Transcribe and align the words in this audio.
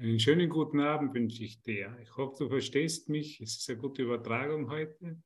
Einen 0.00 0.18
schönen 0.18 0.48
guten 0.48 0.80
Abend 0.80 1.12
wünsche 1.12 1.44
ich 1.44 1.60
dir. 1.60 1.94
Ich 2.00 2.16
hoffe, 2.16 2.44
du 2.44 2.48
verstehst 2.48 3.10
mich. 3.10 3.38
Es 3.38 3.58
ist 3.58 3.68
eine 3.68 3.78
gute 3.78 4.02
Übertragung 4.02 4.70
heute. 4.70 5.22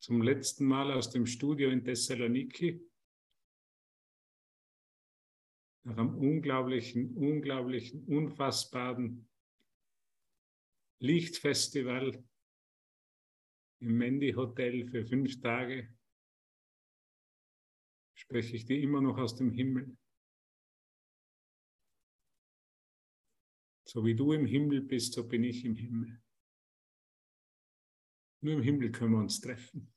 Zum 0.00 0.22
letzten 0.22 0.64
Mal 0.64 0.92
aus 0.92 1.10
dem 1.10 1.26
Studio 1.26 1.68
in 1.70 1.84
Thessaloniki. 1.84 2.80
Nach 5.82 5.96
einem 5.96 6.16
unglaublichen, 6.16 7.16
unglaublichen, 7.16 8.04
unfassbaren 8.04 9.28
Lichtfestival 11.00 12.24
im 13.80 13.98
Mendy 13.98 14.32
Hotel 14.32 14.86
für 14.86 15.04
fünf 15.04 15.40
Tage 15.40 15.92
spreche 18.16 18.54
ich 18.54 18.64
dir 18.64 18.78
immer 18.80 19.00
noch 19.00 19.18
aus 19.18 19.34
dem 19.34 19.50
Himmel. 19.50 19.96
So 23.94 24.04
wie 24.04 24.16
du 24.16 24.32
im 24.32 24.44
Himmel 24.44 24.80
bist, 24.80 25.12
so 25.12 25.26
bin 25.26 25.44
ich 25.44 25.64
im 25.64 25.76
Himmel. 25.76 26.20
Nur 28.42 28.54
im 28.54 28.62
Himmel 28.62 28.90
können 28.90 29.12
wir 29.12 29.20
uns 29.20 29.40
treffen. 29.40 29.94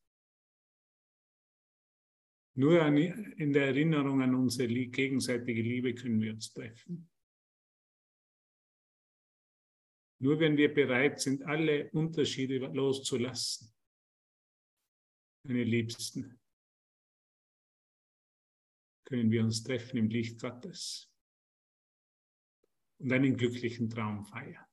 Nur 2.56 2.86
in 2.86 3.54
der 3.54 3.68
Erinnerung 3.68 4.22
an 4.22 4.36
unsere 4.36 4.68
gegenseitige 4.68 5.62
Liebe 5.62 5.96
können 5.96 6.22
wir 6.22 6.34
uns 6.34 6.54
treffen. 6.54 7.10
Nur 10.20 10.40
wenn 10.40 10.58
wir 10.58 10.74
bereit 10.74 11.20
sind, 11.20 11.44
alle 11.44 11.90
Unterschiede 11.92 12.58
loszulassen, 12.58 13.74
meine 15.44 15.64
Liebsten, 15.64 16.40
können 19.06 19.32
wir 19.32 19.44
uns 19.44 19.64
treffen 19.64 19.98
im 19.98 20.10
Licht 20.10 20.40
Gottes 20.40 21.12
und 23.00 23.12
einen 23.12 23.38
glücklichen 23.38 23.90
Traum 23.90 24.26
feiern. 24.26 24.66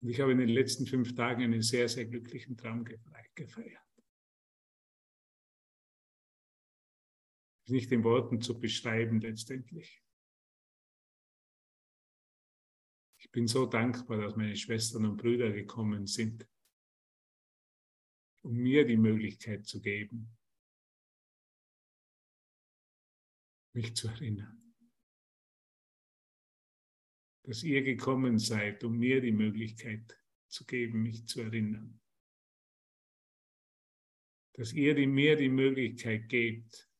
Und 0.00 0.10
ich 0.10 0.20
habe 0.20 0.32
in 0.32 0.38
den 0.38 0.48
letzten 0.48 0.86
fünf 0.86 1.14
Tagen 1.14 1.42
einen 1.42 1.62
sehr, 1.62 1.88
sehr 1.88 2.06
glücklichen 2.06 2.56
Traum 2.56 2.84
gefeiert. 3.34 3.84
Nicht 7.66 7.90
in 7.92 8.04
Worten 8.04 8.40
zu 8.40 8.58
beschreiben 8.58 9.20
letztendlich. 9.20 10.02
Ich 13.20 13.30
bin 13.30 13.46
so 13.46 13.66
dankbar, 13.66 14.18
dass 14.18 14.36
meine 14.36 14.56
Schwestern 14.56 15.04
und 15.04 15.16
Brüder 15.16 15.50
gekommen 15.52 16.06
sind, 16.06 16.48
um 18.42 18.54
mir 18.54 18.86
die 18.86 18.96
Möglichkeit 18.96 19.66
zu 19.66 19.80
geben, 19.80 20.34
mich 23.74 23.94
zu 23.96 24.08
erinnern 24.08 24.67
dass 27.48 27.62
ihr 27.62 27.82
gekommen 27.82 28.38
seid, 28.38 28.84
um 28.84 28.98
mir 28.98 29.22
die 29.22 29.32
Möglichkeit 29.32 30.20
zu 30.48 30.66
geben, 30.66 31.02
mich 31.02 31.26
zu 31.26 31.40
erinnern. 31.40 31.98
Dass 34.52 34.74
ihr 34.74 34.94
mir 35.08 35.34
die 35.34 35.48
Möglichkeit 35.48 36.28
gebt, 36.28 36.90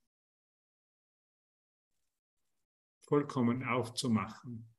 vollkommen 3.03 3.63
aufzumachen, 3.63 4.75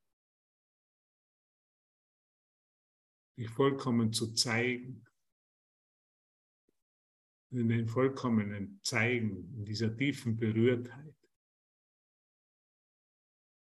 mich 3.35 3.49
vollkommen 3.51 4.11
zu 4.11 4.33
zeigen, 4.33 5.05
in 7.51 7.69
den 7.69 7.87
vollkommenen 7.87 8.81
Zeigen, 8.81 9.53
in 9.55 9.65
dieser 9.65 9.95
tiefen 9.95 10.35
Berührtheit 10.35 11.18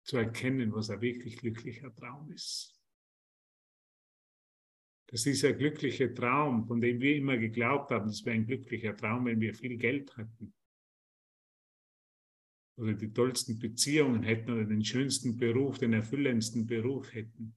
zu 0.06 0.18
erkennen, 0.18 0.72
was 0.74 0.90
ein 0.90 1.02
wirklich 1.02 1.38
glücklicher 1.38 1.94
Traum 1.94 2.32
ist. 2.32 2.80
Dass 5.08 5.24
dieser 5.24 5.54
glückliche 5.54 6.14
Traum, 6.14 6.68
von 6.68 6.80
dem 6.80 7.00
wir 7.00 7.16
immer 7.16 7.38
geglaubt 7.38 7.92
haben, 7.92 8.08
das 8.08 8.24
wäre 8.24 8.36
ein 8.36 8.46
glücklicher 8.46 8.96
Traum, 8.96 9.26
wenn 9.26 9.40
wir 9.40 9.54
viel 9.54 9.78
Geld 9.78 10.16
hatten. 10.16 10.54
Oder 12.78 12.94
die 12.94 13.12
tollsten 13.12 13.58
Beziehungen 13.58 14.24
hätten 14.24 14.52
oder 14.52 14.66
den 14.66 14.84
schönsten 14.84 15.38
Beruf, 15.38 15.80
den 15.80 15.94
erfüllendsten 15.94 16.68
Beruf 16.68 17.14
hätten. 17.14 17.56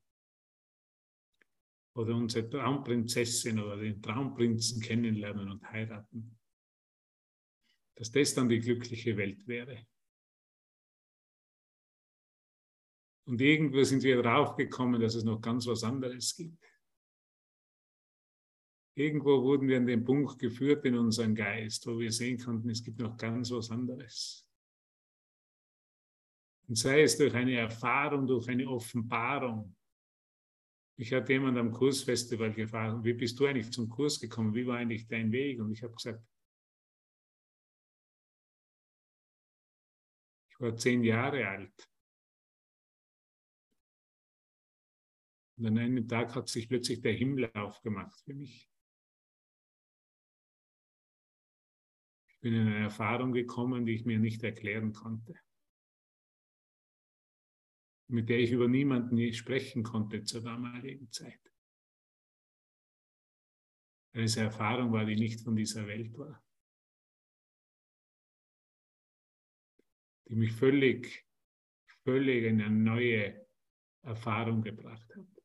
Oder 1.94 2.14
unsere 2.14 2.48
Traumprinzessin 2.48 3.58
oder 3.58 3.76
den 3.76 4.00
Traumprinzen 4.00 4.80
kennenlernen 4.80 5.50
und 5.50 5.68
heiraten. 5.70 6.38
Dass 7.96 8.12
das 8.12 8.34
dann 8.34 8.48
die 8.48 8.60
glückliche 8.60 9.16
Welt 9.16 9.46
wäre. 9.48 9.86
Und 13.28 13.42
irgendwo 13.42 13.82
sind 13.82 14.02
wir 14.04 14.22
draufgekommen, 14.22 15.02
dass 15.02 15.14
es 15.14 15.22
noch 15.22 15.42
ganz 15.42 15.66
was 15.66 15.84
anderes 15.84 16.34
gibt. 16.34 16.64
Irgendwo 18.96 19.42
wurden 19.42 19.68
wir 19.68 19.76
an 19.76 19.86
den 19.86 20.02
Punkt 20.02 20.38
geführt 20.38 20.86
in 20.86 20.96
unseren 20.96 21.34
Geist, 21.34 21.86
wo 21.86 21.98
wir 21.98 22.10
sehen 22.10 22.38
konnten, 22.38 22.70
es 22.70 22.82
gibt 22.82 22.98
noch 22.98 23.18
ganz 23.18 23.50
was 23.50 23.70
anderes. 23.70 24.48
Und 26.68 26.76
sei 26.76 27.02
es 27.02 27.18
durch 27.18 27.34
eine 27.34 27.54
Erfahrung, 27.54 28.26
durch 28.26 28.48
eine 28.48 28.66
Offenbarung. 28.66 29.76
Ich 30.96 31.12
hatte 31.12 31.34
jemand 31.34 31.58
am 31.58 31.70
Kursfestival 31.70 32.54
gefragt, 32.54 33.04
wie 33.04 33.12
bist 33.12 33.38
du 33.38 33.44
eigentlich 33.44 33.70
zum 33.70 33.90
Kurs 33.90 34.18
gekommen? 34.18 34.54
Wie 34.54 34.66
war 34.66 34.78
eigentlich 34.78 35.06
dein 35.06 35.30
Weg? 35.32 35.60
Und 35.60 35.70
ich 35.70 35.82
habe 35.82 35.94
gesagt, 35.94 36.26
ich 40.48 40.60
war 40.60 40.74
zehn 40.78 41.04
Jahre 41.04 41.46
alt. 41.46 41.88
Und 45.58 45.66
an 45.66 45.78
einem 45.78 46.06
Tag 46.06 46.36
hat 46.36 46.48
sich 46.48 46.68
plötzlich 46.68 47.00
der 47.00 47.14
Himmel 47.14 47.50
aufgemacht 47.52 48.20
für 48.20 48.32
mich. 48.32 48.70
Ich 52.28 52.38
bin 52.38 52.54
in 52.54 52.68
eine 52.68 52.78
Erfahrung 52.78 53.32
gekommen, 53.32 53.84
die 53.84 53.96
ich 53.96 54.04
mir 54.04 54.20
nicht 54.20 54.44
erklären 54.44 54.92
konnte. 54.92 55.34
Mit 58.06 58.28
der 58.28 58.38
ich 58.38 58.52
über 58.52 58.68
niemanden 58.68 59.32
sprechen 59.32 59.82
konnte 59.82 60.22
zur 60.22 60.42
damaligen 60.42 61.10
Zeit. 61.10 61.40
Weil 64.12 64.24
es 64.24 64.38
eine 64.38 64.46
Erfahrung 64.46 64.92
war, 64.92 65.04
die 65.04 65.16
nicht 65.16 65.40
von 65.40 65.56
dieser 65.56 65.88
Welt 65.88 66.16
war. 66.16 66.40
Die 70.28 70.36
mich 70.36 70.52
völlig, 70.52 71.26
völlig 72.04 72.44
in 72.44 72.62
eine 72.62 72.70
neue 72.70 73.48
Erfahrung 74.02 74.62
gebracht 74.62 75.12
hat. 75.16 75.37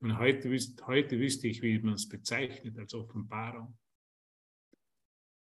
Und 0.00 0.16
heute, 0.18 0.56
heute 0.86 1.18
wüsste 1.18 1.48
ich, 1.48 1.60
wie 1.62 1.78
man 1.80 1.94
es 1.94 2.08
bezeichnet, 2.08 2.78
als 2.78 2.94
Offenbarung, 2.94 3.76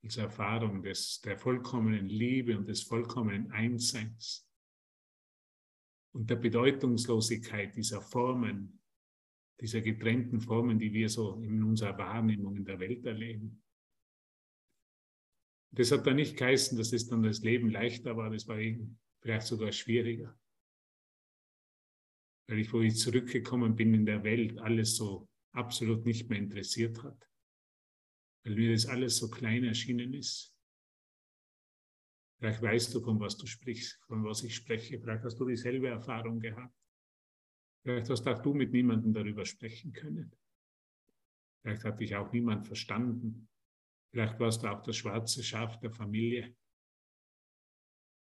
als 0.05 0.17
Erfahrung 0.17 0.83
des, 0.83 1.21
der 1.23 1.37
vollkommenen 1.37 2.09
Liebe 2.09 2.57
und 2.57 2.69
des 2.69 2.83
vollkommenen 2.83 3.51
Einsseins 3.51 4.49
und 6.13 6.31
der 6.31 6.37
Bedeutungslosigkeit 6.37 7.75
dieser 7.75 8.01
Formen, 8.01 8.81
dieser 9.61 9.81
getrennten 9.81 10.41
Formen, 10.41 10.79
die 10.79 10.93
wir 10.93 11.09
so 11.09 11.43
in 11.43 11.63
unserer 11.65 11.99
Wahrnehmung 11.99 12.57
in 12.57 12.65
der 12.65 12.79
Welt 12.79 13.05
erleben. 13.07 13.61
Das 15.73 15.91
hat 15.91 16.07
dann 16.07 16.17
nicht 16.17 16.37
geheißen, 16.37 16.79
dass 16.79 16.93
es 16.93 17.09
dann 17.09 17.25
das 17.25 17.41
Leben 17.41 17.71
leichter 17.71 18.17
war, 18.17 18.31
das 18.31 18.47
war 18.47 18.59
vielleicht 19.21 19.47
sogar 19.49 19.73
schwieriger 19.73 20.39
weil 22.47 22.59
ich, 22.59 22.73
wo 22.73 22.81
ich 22.81 22.97
zurückgekommen 22.97 23.75
bin 23.75 23.95
in 23.95 24.07
der 24.07 24.23
Welt, 24.25 24.59
alles 24.59 24.97
so 24.97 25.29
absolut 25.53 26.05
nicht 26.05 26.29
mehr 26.29 26.39
interessiert 26.39 27.03
hat. 27.03 27.29
Weil 28.45 28.57
mir 28.57 28.73
das 28.73 28.87
alles 28.87 29.17
so 29.17 29.31
klein 29.31 29.65
erschienen 29.65 30.13
ist. 30.13 30.55
Vielleicht 32.39 32.61
weißt 32.61 32.95
du, 32.95 33.01
von 33.01 33.19
was 33.21 33.37
du 33.39 33.47
sprichst, 33.47 34.03
von 34.07 34.25
was 34.25 34.43
ich 34.43 34.55
spreche. 34.55 35.01
Vielleicht 35.01 35.25
hast 35.25 35.39
du 35.39 35.47
dieselbe 35.47 35.89
Erfahrung 35.89 36.41
gehabt. 36.41 36.75
Vielleicht 37.83 38.11
hast 38.11 38.27
auch 38.27 38.43
du 38.43 38.53
mit 38.53 38.73
niemandem 38.73 39.15
darüber 39.15 39.47
sprechen 39.47 39.93
können. 39.93 40.35
Vielleicht 41.63 41.85
hat 41.85 42.01
dich 42.01 42.15
auch 42.17 42.31
niemand 42.33 42.67
verstanden. 42.67 43.49
Vielleicht 44.11 44.39
warst 44.39 44.63
du 44.63 44.69
auch 44.69 44.83
das 44.83 44.97
schwarze 44.97 45.43
Schaf 45.43 45.79
der 45.81 45.91
Familie. 45.91 46.55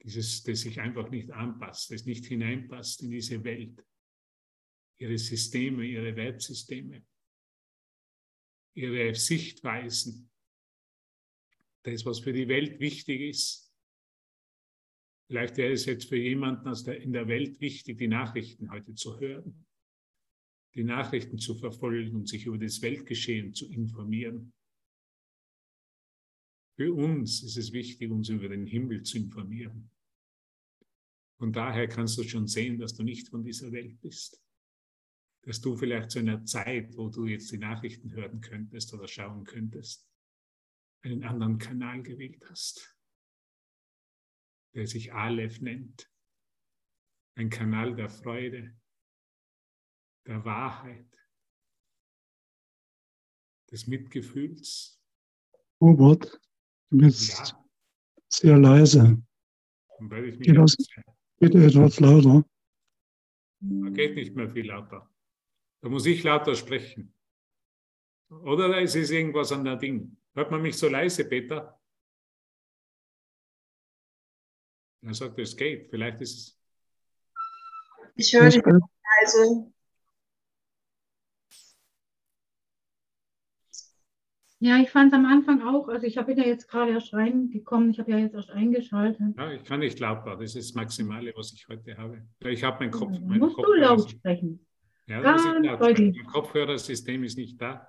Dieses, 0.03 0.43
das 0.43 0.61
sich 0.61 0.81
einfach 0.81 1.11
nicht 1.11 1.31
anpasst, 1.31 1.91
das 1.91 2.05
nicht 2.05 2.27
hineinpasst 2.27 3.03
in 3.03 3.11
diese 3.11 3.43
Welt 3.45 3.83
ihre 5.03 5.19
Systeme, 5.19 5.85
ihre 5.85 6.15
Wertsysteme, 6.15 7.05
ihre 8.75 9.15
Sichtweisen, 9.17 10.31
das, 11.83 12.07
was 12.07 12.21
für 12.21 12.33
die 12.33 12.47
Welt 12.47 12.79
wichtig 12.79 13.21
ist. 13.21 13.75
Vielleicht 15.27 15.57
wäre 15.57 15.73
es 15.73 15.87
jetzt 15.87 16.09
für 16.09 16.17
jemanden 16.17 16.69
aus 16.69 16.85
der, 16.85 17.01
in 17.01 17.13
der 17.13 17.27
Welt 17.27 17.61
wichtig, 17.61 17.99
die 17.99 18.07
Nachrichten 18.07 18.71
heute 18.71 18.95
zu 18.95 19.19
hören, 19.19 19.67
die 20.75 20.85
Nachrichten 20.85 21.39
zu 21.39 21.57
verfolgen 21.57 22.15
und 22.15 22.29
sich 22.29 22.47
über 22.47 22.59
das 22.59 22.81
Weltgeschehen 22.81 23.55
zu 23.55 23.69
informieren. 23.73 24.53
Für 26.77 26.95
uns 26.95 27.43
ist 27.43 27.57
es 27.57 27.73
wichtig, 27.73 28.11
uns 28.11 28.29
über 28.29 28.49
den 28.49 28.67
Himmel 28.67 29.03
zu 29.03 29.19
informieren. 29.19 29.91
Von 31.39 31.53
daher 31.53 31.89
kannst 31.89 32.19
du 32.19 32.23
schon 32.23 32.47
sehen, 32.47 32.79
dass 32.79 32.95
du 32.95 33.03
nicht 33.03 33.29
von 33.29 33.43
dieser 33.43 33.73
Welt 33.73 34.01
bist. 34.01 34.42
Dass 35.45 35.61
du 35.61 35.77
vielleicht 35.77 36.11
zu 36.11 36.21
einer 36.21 36.45
Zeit, 36.45 36.97
wo 36.97 37.09
du 37.09 37.27
jetzt 37.27 37.51
die 37.51 37.59
Nachrichten 37.59 38.13
hören 38.13 38.41
könntest 38.41 38.95
oder 38.95 39.09
schauen 39.09 39.45
könntest, 39.45 40.09
einen 41.03 41.25
anderen 41.25 41.59
Kanal 41.59 42.03
gewählt 42.03 42.45
hast, 42.49 42.97
der 44.75 44.87
sich 44.87 45.13
Aleph 45.13 45.61
nennt. 45.61 46.09
Ein 47.35 47.51
Kanal 47.51 47.97
der 47.97 48.09
Freude, 48.09 48.79
der 50.27 50.45
Wahrheit, 50.45 51.13
des 53.73 53.87
Mitgefühls. 53.87 55.03
Robert, 55.81 56.41
du 56.91 56.99
bist 56.99 57.39
ja. 57.39 57.67
sehr 58.29 58.59
leise. 58.59 59.21
Das, 59.99 60.77
geht 61.39 61.55
etwas 61.55 62.01
lauter? 62.01 62.45
Da 63.61 63.91
geht 63.91 64.15
nicht 64.15 64.35
mehr 64.37 64.51
viel 64.51 64.67
lauter. 64.67 65.12
Da 65.83 65.89
muss 65.89 66.07
ich 66.07 66.23
lauter 66.23 66.55
sprechen. 66.55 67.13
Oder 68.31 68.69
da 68.69 68.79
ist 68.79 68.95
es 68.95 69.11
irgendwas 69.11 69.53
an 69.53 69.65
der 69.65 69.77
Ding. 69.77 70.17
Hört 70.35 70.51
man 70.51 70.63
mich 70.63 70.79
so 70.79 70.89
leise, 70.89 71.29
Peter? 71.29 71.79
Er 75.03 75.15
sagt, 75.15 75.39
es 75.41 75.57
geht. 75.57 75.91
Vielleicht 75.91 76.21
ist 76.21 76.35
es. 76.35 76.61
Ich 78.15 78.33
höre 78.33 78.49
dich 78.49 78.63
leise. 78.65 79.73
Ja, 84.61 84.79
ich 84.79 84.91
fand 84.91 85.13
es 85.13 85.19
am 85.19 85.27
Anfang 85.27 85.61
auch, 85.63 85.89
also 85.89 86.07
ich 86.07 86.17
habe 86.19 86.35
ja 86.35 86.45
jetzt 86.45 86.69
gerade 86.69 86.93
erst 86.93 87.13
reingekommen, 87.13 87.91
ich 87.91 87.99
habe 87.99 88.13
ja 88.13 88.19
jetzt 88.19 88.35
erst 88.35 88.51
eingeschaltet. 88.51 89.37
Ja, 89.37 89.51
ich 89.51 89.65
kann 89.65 89.81
nicht 89.81 89.99
laut 89.99 90.25
Das 90.25 90.55
ist 90.55 90.69
das 90.69 90.75
Maximale, 90.75 91.33
was 91.35 91.53
ich 91.53 91.67
heute 91.67 91.97
habe. 91.99 92.25
Ich 92.45 92.63
habe 92.63 92.79
meinen 92.79 92.93
Kopf. 92.93 93.13
Ja, 93.13 93.21
mein 93.23 93.41
musst 93.41 93.57
Kopfhörer, 93.57 93.97
du 93.97 94.03
laut 94.03 94.09
sprechen. 94.09 94.65
Ja, 95.13 95.21
das 95.21 95.45
ist 95.45 95.65
laut. 95.65 95.99
Mein 95.99 96.27
Kopfhörersystem 96.27 97.23
ist 97.23 97.37
nicht 97.37 97.61
da. 97.61 97.87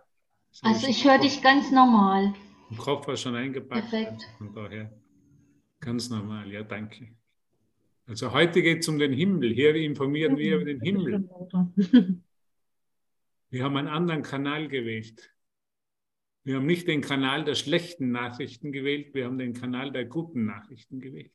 Also 0.62 0.88
ich 0.88 1.06
höre 1.06 1.20
dich 1.20 1.42
ganz 1.42 1.72
normal. 1.72 2.34
Im 2.70 2.78
Kopf 2.78 3.08
war 3.08 3.16
schon 3.16 3.34
eingepackt. 3.36 3.90
Perfekt. 3.90 4.28
Von 4.38 4.54
daher 4.54 4.92
ganz 5.80 6.10
normal, 6.10 6.52
ja, 6.52 6.64
danke. 6.64 7.16
Also 8.08 8.34
heute 8.34 8.62
geht 8.62 8.80
es 8.82 8.90
um 8.90 9.00
den 9.00 9.14
Himmel. 9.14 9.54
Hier 9.54 9.74
informieren 9.74 10.36
wir 10.36 10.58
über 10.58 10.66
den 10.66 10.82
Himmel. 10.82 11.30
Wir 13.50 13.64
haben 13.64 13.78
einen 13.78 13.88
anderen 13.88 14.24
Kanal 14.24 14.68
gewählt. 14.68 15.34
Wir 16.44 16.58
haben 16.58 16.66
nicht 16.66 16.90
den 16.90 17.00
Kanal 17.00 17.46
der 17.46 17.56
schlechten 17.56 18.12
Nachrichten 18.12 18.74
gewählt, 18.74 19.14
wir 19.14 19.28
haben 19.28 19.38
den 19.38 19.54
Kanal 19.54 19.94
der 19.94 20.04
guten 20.04 20.44
Nachrichten 20.44 21.00
gewählt. 21.00 21.32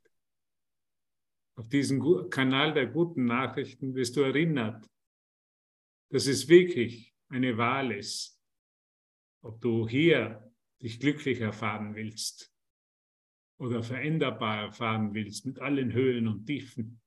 Auf 1.54 1.70
diesen 1.70 2.28
Kanal 2.28 2.74
der 2.74 2.88
guten 2.88 3.24
Nachrichten 3.24 3.94
wirst 3.94 4.16
du 4.18 4.20
erinnert, 4.20 4.86
dass 6.10 6.26
es 6.26 6.48
wirklich 6.48 7.14
eine 7.28 7.56
Wahl 7.58 7.92
ist, 7.92 8.40
ob 9.42 9.60
du 9.60 9.88
hier 9.88 10.52
dich 10.80 11.00
glücklich 11.00 11.40
erfahren 11.40 11.94
willst 11.94 12.54
oder 13.58 13.82
veränderbar 13.82 14.62
erfahren 14.66 15.12
willst 15.14 15.44
mit 15.46 15.58
allen 15.58 15.92
Höhen 15.92 16.28
und 16.28 16.46
Tiefen. 16.46 17.00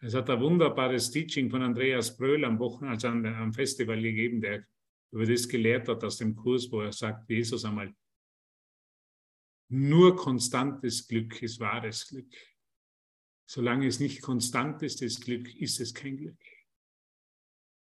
Es 0.00 0.14
hat 0.14 0.28
ein 0.28 0.40
wunderbares 0.40 1.10
Teaching 1.10 1.50
von 1.50 1.62
Andreas 1.62 2.16
Bröhl 2.16 2.44
am 2.44 2.58
Wochenende, 2.58 3.34
am 3.36 3.52
Festival 3.52 4.00
gegeben, 4.00 4.40
der 4.40 4.66
über 5.12 5.26
das 5.26 5.48
gelehrt 5.48 5.88
hat 5.88 6.02
aus 6.02 6.18
dem 6.18 6.34
Kurs, 6.34 6.70
wo 6.70 6.80
er 6.80 6.92
sagt, 6.92 7.30
Jesus 7.30 7.64
einmal, 7.64 7.94
nur 9.68 10.16
konstantes 10.16 11.06
Glück 11.06 11.40
ist 11.42 11.60
wahres 11.60 12.06
Glück. 12.08 12.34
Solange 13.46 13.86
es 13.86 14.00
nicht 14.00 14.22
konstant 14.22 14.82
ist, 14.82 15.02
das 15.02 15.20
Glück, 15.20 15.54
ist 15.54 15.80
es 15.80 15.94
kein 15.94 16.16
Glück. 16.16 16.53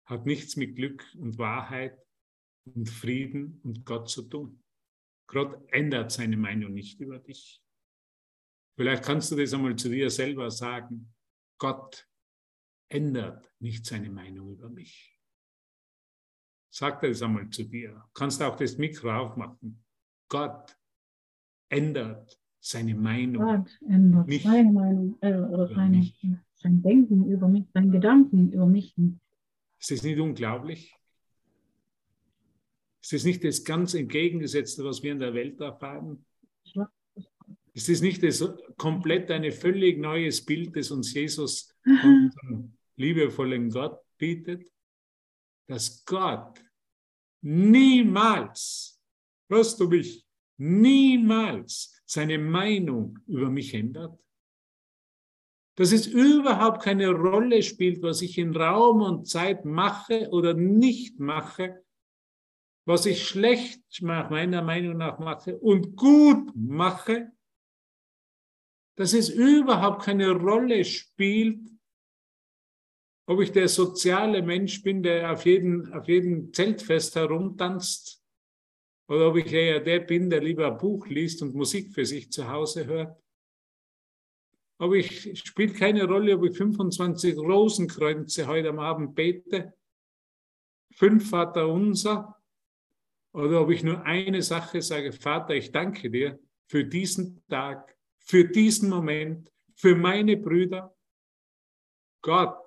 Hat 0.06 0.26
nichts 0.26 0.56
mit 0.56 0.76
Glück 0.76 1.06
und 1.16 1.38
Wahrheit 1.38 1.98
und 2.66 2.90
Frieden 2.90 3.60
und 3.64 3.86
Gott 3.86 4.10
zu 4.10 4.24
tun. 4.24 4.64
Gott 5.28 5.62
ändert 5.72 6.12
seine 6.12 6.38
Meinung 6.38 6.74
nicht 6.74 7.00
über 7.00 7.20
dich. 7.20 7.62
Vielleicht 8.78 9.04
kannst 9.04 9.32
du 9.32 9.36
das 9.36 9.54
einmal 9.54 9.76
zu 9.76 9.90
dir 9.90 10.10
selber 10.10 10.52
sagen. 10.52 11.14
Gott 11.58 12.08
ändert 12.90 13.52
nicht 13.60 13.86
seine 13.86 14.10
Meinung 14.10 14.52
über 14.52 14.70
mich. 14.70 15.18
Sag 16.72 17.02
das 17.02 17.22
einmal 17.22 17.50
zu 17.50 17.64
dir. 17.64 18.04
Kannst 18.14 18.42
auch 18.44 18.58
das 18.58 18.78
Mikro 18.78 19.10
aufmachen. 19.10 19.84
Gott 20.30 20.78
ändert 21.70 22.40
seine 22.60 22.96
Meinung. 22.96 23.44
Gott 23.44 23.80
ändert 23.88 24.28
nicht 24.28 24.44
seine 24.44 24.72
Meinung, 24.72 25.18
äh, 25.22 25.36
oder 25.36 25.74
seine, 25.74 26.12
sein 26.56 26.82
Denken 26.82 27.30
über 27.30 27.48
mich, 27.48 27.66
sein 27.74 27.92
Gedanken 27.92 28.52
über 28.52 28.66
mich. 28.66 28.94
Ist 29.86 29.92
das 29.92 30.04
nicht 30.04 30.20
unglaublich? 30.20 30.96
Ist 33.04 33.14
das 33.14 33.24
nicht 33.24 33.44
das 33.44 33.64
ganz 33.64 33.94
Entgegengesetzte, 33.94 34.84
was 34.84 35.04
wir 35.04 35.12
in 35.12 35.20
der 35.20 35.36
Welt 35.36 35.62
erfahren? 35.62 36.26
Ist 37.72 37.88
das 37.88 38.02
nicht 38.02 38.24
das 38.24 38.44
komplett 38.78 39.30
ein 39.30 39.52
völlig 39.52 40.00
neues 40.00 40.44
Bild, 40.44 40.76
das 40.76 40.90
uns 40.90 41.14
Jesus, 41.14 41.72
unserem 41.86 42.76
liebevollen 42.96 43.70
Gott, 43.70 44.02
bietet? 44.18 44.68
Dass 45.68 46.04
Gott 46.04 46.60
niemals, 47.44 49.00
hörst 49.48 49.80
du 49.80 49.88
mich, 49.88 50.26
niemals 50.58 52.02
seine 52.08 52.40
Meinung 52.40 53.20
über 53.28 53.52
mich 53.52 53.72
ändert? 53.76 54.20
Dass 55.76 55.92
es 55.92 56.08
überhaupt 56.08 56.82
keine 56.84 57.10
Rolle 57.10 57.62
spielt, 57.62 58.02
was 58.02 58.22
ich 58.22 58.38
in 58.38 58.56
Raum 58.56 59.02
und 59.02 59.28
Zeit 59.28 59.66
mache 59.66 60.30
oder 60.30 60.54
nicht 60.54 61.20
mache, 61.20 61.84
was 62.86 63.06
ich 63.06 63.28
schlecht 63.28 64.02
meiner 64.02 64.62
Meinung 64.62 64.98
nach 64.98 65.20
mache 65.20 65.58
und 65.58 65.96
gut 65.96 66.52
mache, 66.56 67.32
dass 68.96 69.14
es 69.14 69.30
überhaupt 69.30 70.04
keine 70.04 70.32
Rolle 70.32 70.86
spielt, 70.86 71.70
ob 73.28 73.42
ich 73.42 73.52
der 73.52 73.68
soziale 73.68 74.42
Mensch 74.44 74.82
bin, 74.84 75.02
der 75.04 75.32
auf 75.32 75.46
jedem, 75.46 75.92
auf 75.94 76.08
jedem 76.08 76.54
Zeltfest 76.54 77.16
herumtanzt, 77.16 78.24
oder 79.08 79.30
ob 79.30 79.38
ich 79.38 79.52
eher 79.52 79.82
der 79.82 80.00
bin, 80.00 80.30
der 80.30 80.42
lieber 80.42 80.72
ein 80.72 80.78
Buch 80.78 81.08
liest 81.08 81.42
und 81.42 81.54
Musik 81.54 81.94
für 81.94 82.06
sich 82.06 82.32
zu 82.32 82.50
Hause 82.50 82.86
hört. 82.86 83.22
Aber 84.78 84.96
ich 84.96 85.40
spielt 85.40 85.76
keine 85.76 86.06
Rolle, 86.06 86.36
ob 86.38 86.46
ich 86.46 86.58
25 86.58 87.38
Rosenkreuze 87.38 88.48
heute 88.48 88.70
am 88.70 88.80
Abend 88.80 89.16
bete, 89.16 89.74
fünf 90.94 91.30
Vater 91.30 91.68
unser, 91.68 92.36
oder 93.34 93.62
ob 93.62 93.70
ich 93.72 93.84
nur 93.84 94.02
eine 94.04 94.42
Sache 94.42 94.82
sage, 94.82 95.12
Vater, 95.12 95.56
ich 95.56 95.72
danke 95.72 96.10
dir 96.10 96.40
für 96.68 96.86
diesen 96.86 97.46
Tag, 97.48 97.96
für 98.20 98.46
diesen 98.46 98.90
Moment, 98.90 99.52
für 99.76 99.96
meine 99.96 100.38
Brüder. 100.38 100.96
Gott 102.22 102.66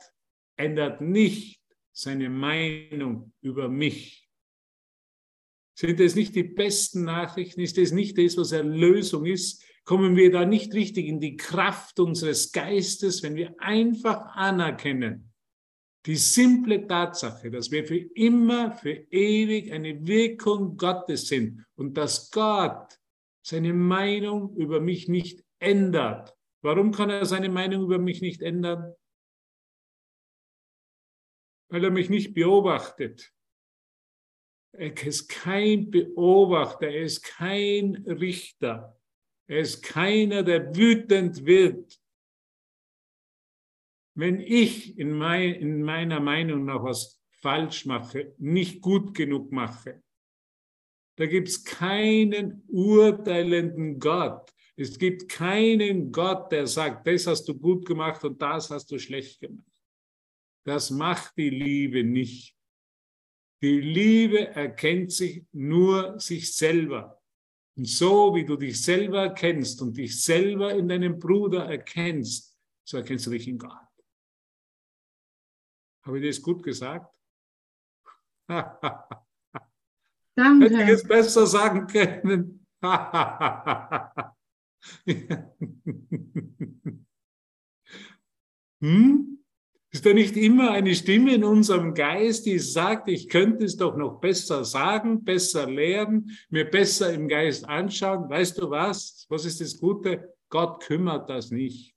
ändert 0.57 1.01
nicht 1.01 1.63
seine 1.93 2.29
Meinung 2.29 3.33
über 3.41 3.69
mich. 3.69 4.29
Sind 5.75 6.01
es 6.01 6.15
nicht 6.15 6.35
die 6.35 6.45
besten 6.45 7.05
Nachrichten? 7.05 7.61
Ist 7.61 7.79
es 7.79 7.93
nicht 7.93 8.19
das, 8.19 8.37
was 8.37 8.53
Erlösung 8.53 9.25
ist? 9.27 9.65
Kommen 9.89 10.17
wir 10.17 10.31
da 10.31 10.45
nicht 10.45 10.75
richtig 10.75 11.07
in 11.07 11.19
die 11.19 11.39
Kraft 11.39 11.99
unseres 11.99 12.53
Geistes, 12.53 13.23
wenn 13.23 13.37
wir 13.37 13.55
einfach 13.59 14.37
anerkennen, 14.37 15.33
die 16.05 16.17
simple 16.17 16.87
Tatsache, 16.87 17.51
dass 17.51 17.71
wir 17.71 17.87
für 17.87 17.97
immer, 17.97 18.73
für 18.73 18.93
ewig 19.11 19.73
eine 19.73 20.07
Wirkung 20.07 20.77
Gottes 20.77 21.29
sind 21.29 21.65
und 21.75 21.97
dass 21.97 22.31
Gott 22.31 22.99
seine 23.43 23.73
Meinung 23.73 24.55
über 24.57 24.79
mich 24.79 25.09
nicht 25.09 25.43
ändert. 25.59 26.37
Warum 26.61 26.93
kann 26.93 27.09
er 27.09 27.25
seine 27.25 27.49
Meinung 27.49 27.85
über 27.85 27.99
mich 27.99 28.21
nicht 28.21 28.43
ändern? 28.43 28.95
weil 31.69 31.85
er 31.85 31.91
mich 31.91 32.09
nicht 32.09 32.35
beobachtet. 32.35 33.33
Er 34.73 35.07
ist 35.07 35.29
kein 35.29 35.91
Beobachter, 35.91 36.89
er 36.89 37.03
ist 37.03 37.23
kein 37.23 37.97
Richter, 38.07 38.98
er 39.49 39.61
ist 39.61 39.83
keiner, 39.83 40.43
der 40.43 40.77
wütend 40.77 41.45
wird. 41.47 42.01
Wenn 44.15 44.41
ich 44.41 44.99
in, 44.99 45.13
mein, 45.13 45.55
in 45.55 45.83
meiner 45.83 46.21
Meinung 46.21 46.67
nach 46.67 46.85
was 46.85 47.21
falsch 47.31 47.87
mache, 47.87 48.35
nicht 48.39 48.83
gut 48.83 49.15
genug 49.15 49.51
mache, 49.51 50.03
da 51.17 51.27
gibt 51.27 51.49
es 51.49 51.65
keinen 51.65 52.63
urteilenden 52.69 53.99
Gott. 53.99 54.53
Es 54.77 54.99
gibt 54.99 55.29
keinen 55.29 56.13
Gott, 56.13 56.53
der 56.53 56.67
sagt, 56.67 57.07
das 57.07 57.27
hast 57.27 57.49
du 57.49 57.59
gut 57.59 57.87
gemacht 57.87 58.23
und 58.25 58.41
das 58.41 58.71
hast 58.71 58.91
du 58.91 58.99
schlecht 58.99 59.41
gemacht. 59.41 59.67
Das 60.65 60.91
macht 60.91 61.37
die 61.37 61.51
Liebe 61.51 62.05
nicht. 62.05 62.55
Die 63.63 63.81
Liebe 63.81 64.49
erkennt 64.49 65.11
sich 65.11 65.45
nur 65.53 66.21
sich 66.21 66.55
selber. 66.55 67.18
Und 67.79 67.87
so 67.87 68.35
wie 68.35 68.45
du 68.45 68.57
dich 68.57 68.83
selber 68.83 69.23
erkennst 69.23 69.81
und 69.81 69.97
dich 69.97 70.21
selber 70.21 70.75
in 70.75 70.89
deinem 70.89 71.21
Bruder 71.21 71.67
erkennst, 71.67 72.59
so 72.85 72.97
erkennst 72.97 73.27
du 73.27 73.31
dich 73.31 73.47
in 73.47 73.57
Gott. 73.57 73.71
Habe 76.03 76.19
ich 76.19 76.27
das 76.27 76.43
gut 76.43 76.65
gesagt? 76.65 77.15
Danke. 78.49 79.23
Hätte 80.35 80.83
ich 80.83 80.89
es 80.89 81.07
besser 81.07 81.47
sagen 81.47 81.87
können. 81.87 82.67
hm? 88.81 89.38
Ist 89.91 90.05
da 90.05 90.13
nicht 90.13 90.37
immer 90.37 90.73
eine 90.73 90.95
Stimme 90.95 91.35
in 91.35 91.45
unserem 91.45 91.95
Geist, 91.95 92.45
die 92.45 92.59
sagt, 92.59 93.09
ich 93.09 93.29
könnte 93.29 93.65
es 93.65 93.77
doch 93.77 93.97
noch 93.97 94.21
besser 94.21 94.65
sagen, 94.65 95.25
besser 95.25 95.71
lernen, 95.71 96.37
mir 96.51 96.67
besser 96.67 97.13
im 97.13 97.27
Geist 97.27 97.67
anschauen? 97.67 98.29
Weißt 98.29 98.59
du 98.59 98.69
was? 98.69 99.27
Was 99.31 99.47
ist 99.47 99.63
das 99.63 99.79
Gute? 99.79 100.35
Gott 100.51 100.83
kümmert 100.83 101.31
das 101.31 101.51
nicht. 101.51 101.95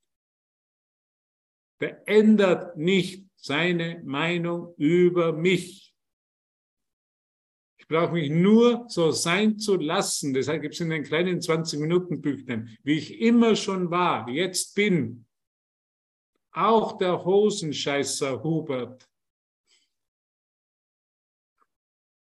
Der 1.82 2.08
ändert 2.08 2.78
nicht 2.78 3.26
seine 3.36 4.02
Meinung 4.06 4.74
über 4.78 5.34
mich. 5.34 5.94
Ich 7.78 7.88
brauche 7.88 8.14
mich 8.14 8.30
nur 8.30 8.86
so 8.88 9.12
sein 9.12 9.58
zu 9.58 9.76
lassen. 9.76 10.34
Deshalb 10.34 10.62
gibt 10.62 10.76
es 10.76 10.80
in 10.80 10.92
den 10.92 11.04
kleinen 11.04 11.40
20-Minuten-Büchlein, 11.40 12.78
wie 12.84 12.98
ich 12.98 13.20
immer 13.20 13.58
schon 13.58 13.92
war, 13.92 14.30
jetzt 14.30 14.76
bin. 14.76 15.26
Auch 16.54 16.98
der 16.98 17.24
Hosenscheißer 17.24 18.44
Hubert. 18.44 19.10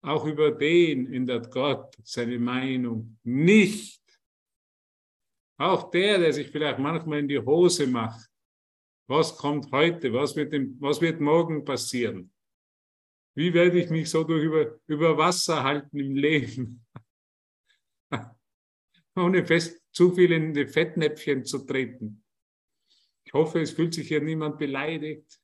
Auch 0.02 0.24
über 0.24 0.52
den 0.52 1.12
ändert 1.12 1.50
Gott 1.50 1.96
seine 2.02 2.38
Meinung 2.38 3.18
nicht. 3.24 4.00
Auch 5.58 5.90
der, 5.90 6.18
der 6.18 6.32
sich 6.32 6.48
vielleicht 6.50 6.78
manchmal 6.78 7.20
in 7.20 7.28
die 7.28 7.38
Hose 7.38 7.86
macht. 7.86 8.30
Was 9.08 9.36
kommt 9.36 9.70
heute? 9.72 10.12
Was 10.12 10.34
wird, 10.36 10.52
im, 10.52 10.80
was 10.80 11.00
wird 11.00 11.20
morgen 11.20 11.64
passieren? 11.64 12.32
Wie 13.34 13.52
werde 13.52 13.80
ich 13.80 13.90
mich 13.90 14.08
so 14.08 14.24
durch 14.24 14.44
über, 14.44 14.78
über 14.86 15.16
Wasser 15.16 15.62
halten 15.62 15.98
im 15.98 16.14
Leben? 16.14 16.86
Ohne 19.16 19.44
fest, 19.44 19.82
zu 19.92 20.12
viel 20.14 20.32
in 20.32 20.54
die 20.54 20.66
Fettnäpfchen 20.66 21.44
zu 21.44 21.66
treten. 21.66 22.24
Ich 23.26 23.32
hoffe, 23.32 23.60
es 23.60 23.72
fühlt 23.72 23.92
sich 23.92 24.08
hier 24.08 24.20
niemand 24.20 24.56
beleidigt. 24.56 25.40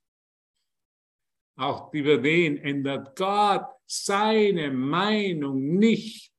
Auch 1.56 1.92
über 1.92 2.16
den 2.18 2.56
ändert 2.58 3.16
Gott 3.16 3.66
seine 3.86 4.70
Meinung 4.70 5.78
nicht. 5.78 6.32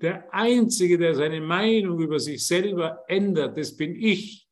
Der 0.00 0.32
Einzige, 0.32 0.98
der 0.98 1.14
seine 1.14 1.40
Meinung 1.40 2.00
über 2.00 2.18
sich 2.18 2.46
selber 2.46 3.04
ändert, 3.08 3.58
das 3.58 3.76
bin 3.76 3.94
ich. 3.96 4.48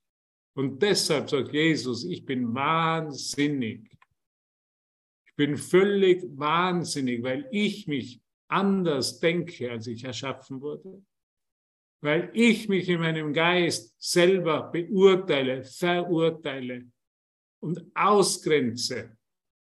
Und 0.54 0.82
deshalb 0.82 1.30
sagt 1.30 1.52
Jesus, 1.52 2.04
ich 2.04 2.25
bin 2.25 2.52
wahnsinnig. 2.52 3.88
Ich 5.26 5.34
bin 5.37 5.56
völlig 5.56 6.25
wahnsinnig, 6.37 7.22
weil 7.22 7.49
ich 7.52 7.87
mich 7.87 8.20
anders 8.49 9.20
denke, 9.20 9.70
als 9.70 9.87
ich 9.87 10.04
erschaffen 10.04 10.60
wurde 10.60 11.02
weil 12.00 12.30
ich 12.33 12.69
mich 12.69 12.88
in 12.88 13.00
meinem 13.00 13.33
Geist 13.33 13.95
selber 13.99 14.71
beurteile, 14.71 15.64
verurteile 15.64 16.90
und 17.61 17.85
ausgrenze 17.95 19.16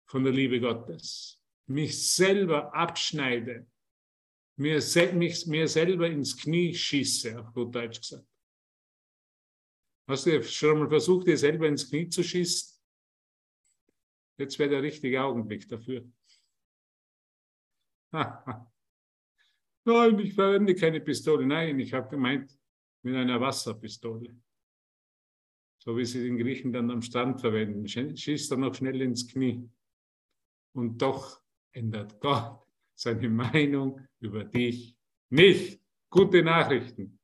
von 0.06 0.24
der 0.24 0.34
Liebe 0.34 0.60
Gottes, 0.60 1.42
mich 1.68 2.14
selber 2.14 2.74
abschneide, 2.74 3.68
mir, 4.58 4.82
mich, 5.14 5.48
mir 5.48 5.68
selber 5.68 6.08
ins 6.08 6.38
Knie 6.38 6.74
schieße, 6.74 7.40
auf 7.40 7.54
gut 7.54 7.76
Deutsch 7.76 8.00
gesagt. 8.00 8.28
Hast 10.08 10.26
du 10.26 10.44
schon 10.44 10.80
mal 10.80 10.90
versucht, 10.90 11.28
dir 11.28 11.38
selber 11.38 11.68
ins 11.68 11.90
Knie 11.90 12.10
zu 12.10 12.24
schießen? 12.24 12.80
Jetzt 14.38 14.58
wäre 14.60 14.70
der 14.70 14.82
richtige 14.82 15.22
Augenblick 15.22 15.68
dafür. 15.70 16.10
Nein, 19.84 20.20
ich 20.20 20.34
verwende 20.34 20.76
keine 20.76 21.02
Pistole. 21.02 21.46
Nein, 21.46 21.80
ich 21.80 21.94
habe 21.94 22.10
gemeint 22.10 22.58
mit 23.04 23.16
einer 23.16 23.42
Wasserpistole. 23.42 24.36
So 25.80 25.98
wie 25.98 26.06
sie 26.06 26.24
den 26.24 26.38
Griechen 26.38 26.72
dann 26.72 26.92
am 26.92 27.02
Strand 27.02 27.42
verwenden. 27.42 27.88
Schießt 27.88 28.52
dann 28.52 28.60
noch 28.60 28.76
schnell 28.76 29.02
ins 29.02 29.28
Knie. 29.28 29.68
Und 30.74 31.02
doch 31.02 31.42
ändert 31.72 32.20
Gott 32.20 32.62
seine 32.94 33.30
Meinung 33.30 34.00
über 34.20 34.44
dich 34.44 34.96
nicht. 35.30 35.82
Gute 36.10 36.44
Nachrichten. 36.44 37.20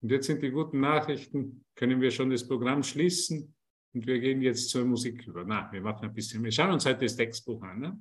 Und 0.00 0.10
jetzt 0.10 0.26
sind 0.26 0.42
die 0.42 0.50
guten 0.50 0.80
Nachrichten, 0.80 1.64
können 1.74 2.00
wir 2.00 2.10
schon 2.10 2.30
das 2.30 2.46
Programm 2.46 2.82
schließen 2.82 3.54
und 3.94 4.06
wir 4.06 4.18
gehen 4.20 4.40
jetzt 4.42 4.70
zur 4.70 4.84
Musik 4.84 5.26
über. 5.26 5.44
Na, 5.44 5.70
wir 5.72 5.80
machen 5.80 6.04
ein 6.04 6.14
bisschen, 6.14 6.42
wir 6.42 6.50
schauen 6.50 6.72
uns 6.72 6.86
heute 6.86 7.00
das 7.00 7.16
Textbuch 7.16 7.62
an. 7.62 7.80
Ne? 7.80 8.00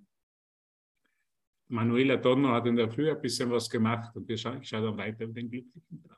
Manuela 1.72 2.18
Donno 2.18 2.50
hat 2.50 2.68
in 2.68 2.76
der 2.76 2.90
Früh 2.90 3.10
ein 3.10 3.22
bisschen 3.22 3.50
was 3.50 3.70
gemacht 3.70 4.16
und 4.16 4.30
ich 4.30 4.42
schaue 4.42 4.62
dann 4.62 4.98
weiter 4.98 5.24
über 5.24 5.34
den 5.34 5.50
Glücklichen 5.50 6.04
drauf. 6.04 6.18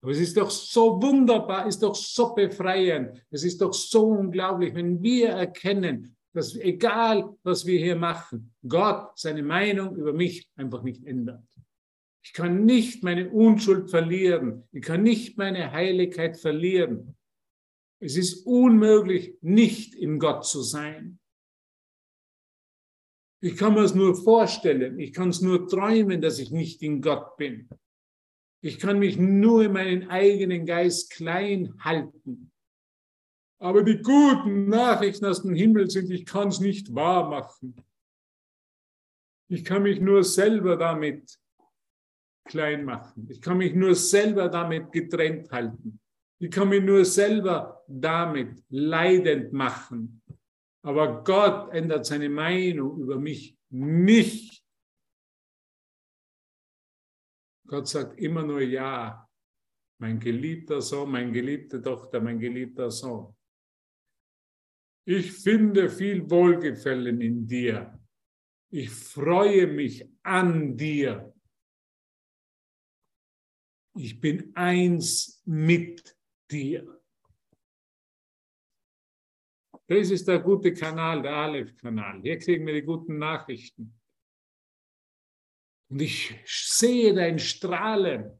Aber 0.00 0.12
es 0.12 0.20
ist 0.20 0.36
doch 0.36 0.50
so 0.50 1.00
wunderbar, 1.02 1.66
ist 1.66 1.82
doch 1.82 1.94
so 1.94 2.34
befreiend, 2.34 3.24
es 3.30 3.42
ist 3.42 3.60
doch 3.60 3.72
so 3.72 4.06
unglaublich, 4.08 4.74
wenn 4.74 5.02
wir 5.02 5.30
erkennen, 5.30 6.14
dass 6.32 6.56
egal, 6.56 7.36
was 7.42 7.64
wir 7.64 7.78
hier 7.78 7.96
machen, 7.96 8.52
Gott 8.68 9.18
seine 9.18 9.42
Meinung 9.42 9.96
über 9.96 10.12
mich 10.12 10.48
einfach 10.56 10.82
nicht 10.82 11.04
ändert. 11.04 11.42
Ich 12.24 12.32
kann 12.32 12.64
nicht 12.64 13.02
meine 13.02 13.30
Unschuld 13.30 13.90
verlieren. 13.90 14.64
Ich 14.72 14.82
kann 14.82 15.02
nicht 15.02 15.36
meine 15.36 15.72
Heiligkeit 15.72 16.38
verlieren. 16.38 17.14
Es 18.00 18.16
ist 18.16 18.46
unmöglich, 18.46 19.36
nicht 19.42 19.94
in 19.94 20.18
Gott 20.18 20.46
zu 20.46 20.62
sein. 20.62 21.18
Ich 23.44 23.58
kann 23.58 23.74
mir 23.74 23.82
es 23.82 23.94
nur 23.94 24.16
vorstellen. 24.16 24.98
Ich 24.98 25.12
kann 25.12 25.28
es 25.28 25.42
nur 25.42 25.68
träumen, 25.68 26.22
dass 26.22 26.38
ich 26.38 26.50
nicht 26.50 26.80
in 26.80 27.02
Gott 27.02 27.36
bin. 27.36 27.68
Ich 28.62 28.78
kann 28.78 28.98
mich 28.98 29.18
nur 29.18 29.64
in 29.64 29.72
meinen 29.72 30.08
eigenen 30.08 30.64
Geist 30.64 31.10
klein 31.10 31.74
halten. 31.78 32.50
Aber 33.58 33.82
die 33.82 33.98
guten 33.98 34.70
Nachrichten 34.70 35.26
aus 35.26 35.42
dem 35.42 35.54
Himmel 35.54 35.90
sind, 35.90 36.10
ich 36.10 36.24
kann 36.24 36.48
es 36.48 36.60
nicht 36.60 36.94
wahr 36.94 37.28
machen. 37.28 37.76
Ich 39.50 39.62
kann 39.62 39.82
mich 39.82 40.00
nur 40.00 40.24
selber 40.24 40.78
damit 40.78 41.38
klein 42.46 42.86
machen. 42.86 43.28
Ich 43.30 43.42
kann 43.42 43.58
mich 43.58 43.74
nur 43.74 43.94
selber 43.94 44.48
damit 44.48 44.90
getrennt 44.90 45.52
halten. 45.52 46.00
Ich 46.38 46.50
kann 46.50 46.70
mich 46.70 46.82
nur 46.82 47.04
selber 47.04 47.84
damit 47.88 48.64
leidend 48.70 49.52
machen. 49.52 50.22
Aber 50.84 51.24
Gott 51.24 51.72
ändert 51.72 52.04
seine 52.04 52.28
Meinung 52.28 53.00
über 53.00 53.18
mich 53.18 53.56
nicht. 53.70 54.62
Gott 57.66 57.88
sagt 57.88 58.20
immer 58.20 58.44
nur 58.44 58.60
Ja. 58.60 59.26
Mein 59.98 60.20
geliebter 60.20 60.82
Sohn, 60.82 61.10
meine 61.10 61.32
geliebte 61.32 61.80
Tochter, 61.80 62.20
mein 62.20 62.38
geliebter 62.38 62.90
Sohn. 62.90 63.34
Ich 65.06 65.32
finde 65.32 65.88
viel 65.88 66.28
Wohlgefallen 66.28 67.20
in 67.20 67.46
dir. 67.46 67.98
Ich 68.70 68.90
freue 68.90 69.66
mich 69.68 70.06
an 70.22 70.76
dir. 70.76 71.32
Ich 73.94 74.20
bin 74.20 74.54
eins 74.56 75.40
mit 75.46 76.18
dir. 76.50 76.93
Das 79.86 80.10
ist 80.10 80.26
der 80.26 80.38
gute 80.38 80.72
Kanal, 80.72 81.20
der 81.22 81.32
Aleph-Kanal. 81.32 82.20
Hier 82.22 82.38
kriegen 82.38 82.66
wir 82.66 82.74
die 82.74 82.82
guten 82.82 83.18
Nachrichten. 83.18 83.94
Und 85.90 86.00
ich 86.00 86.34
sehe 86.46 87.12
dein 87.12 87.38
Strahlen, 87.38 88.30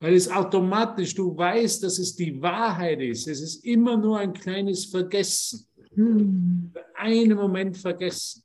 weil 0.00 0.14
es 0.14 0.28
automatisch, 0.28 1.14
du 1.14 1.36
weißt, 1.36 1.84
dass 1.84 2.00
es 2.00 2.16
die 2.16 2.42
Wahrheit 2.42 3.00
ist. 3.00 3.28
Es 3.28 3.40
ist 3.40 3.64
immer 3.64 3.96
nur 3.96 4.18
ein 4.18 4.32
kleines 4.32 4.86
Vergessen. 4.86 5.68
Hm. 5.94 6.72
Einen 6.94 7.36
Moment 7.36 7.76
vergessen. 7.76 8.42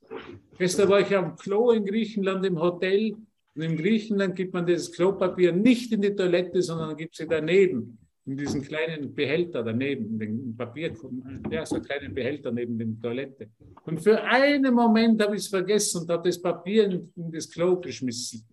Gestern 0.56 0.88
war 0.88 1.00
ich 1.00 1.16
am 1.16 1.34
Klo 1.36 1.72
in 1.72 1.84
Griechenland 1.84 2.46
im 2.46 2.60
Hotel. 2.60 3.16
Und 3.54 3.62
in 3.62 3.76
Griechenland 3.76 4.36
gibt 4.36 4.54
man 4.54 4.64
das 4.64 4.92
Klopapier 4.92 5.50
nicht 5.52 5.92
in 5.92 6.02
die 6.02 6.14
Toilette, 6.14 6.62
sondern 6.62 6.96
gibt 6.96 7.16
sie 7.16 7.26
daneben 7.26 7.98
in 8.28 8.36
diesem 8.36 8.60
kleinen 8.60 9.14
Behälter 9.14 9.62
daneben, 9.62 10.18
den 10.18 10.54
Papier, 10.54 10.92
ja, 11.50 11.64
so 11.64 11.76
einen 11.76 11.84
kleinen 11.84 12.14
Behälter 12.14 12.52
neben 12.52 12.76
der 12.78 12.88
Toilette. 13.00 13.48
Und 13.86 14.02
für 14.02 14.22
einen 14.22 14.74
Moment 14.74 15.22
habe 15.22 15.34
ich 15.34 15.42
es 15.42 15.48
vergessen 15.48 16.02
und 16.02 16.10
habe 16.10 16.28
das 16.28 16.40
Papier 16.40 16.84
in, 16.84 17.10
in 17.16 17.32
das 17.32 17.50
Klo 17.50 17.80
geschmissen. 17.80 18.46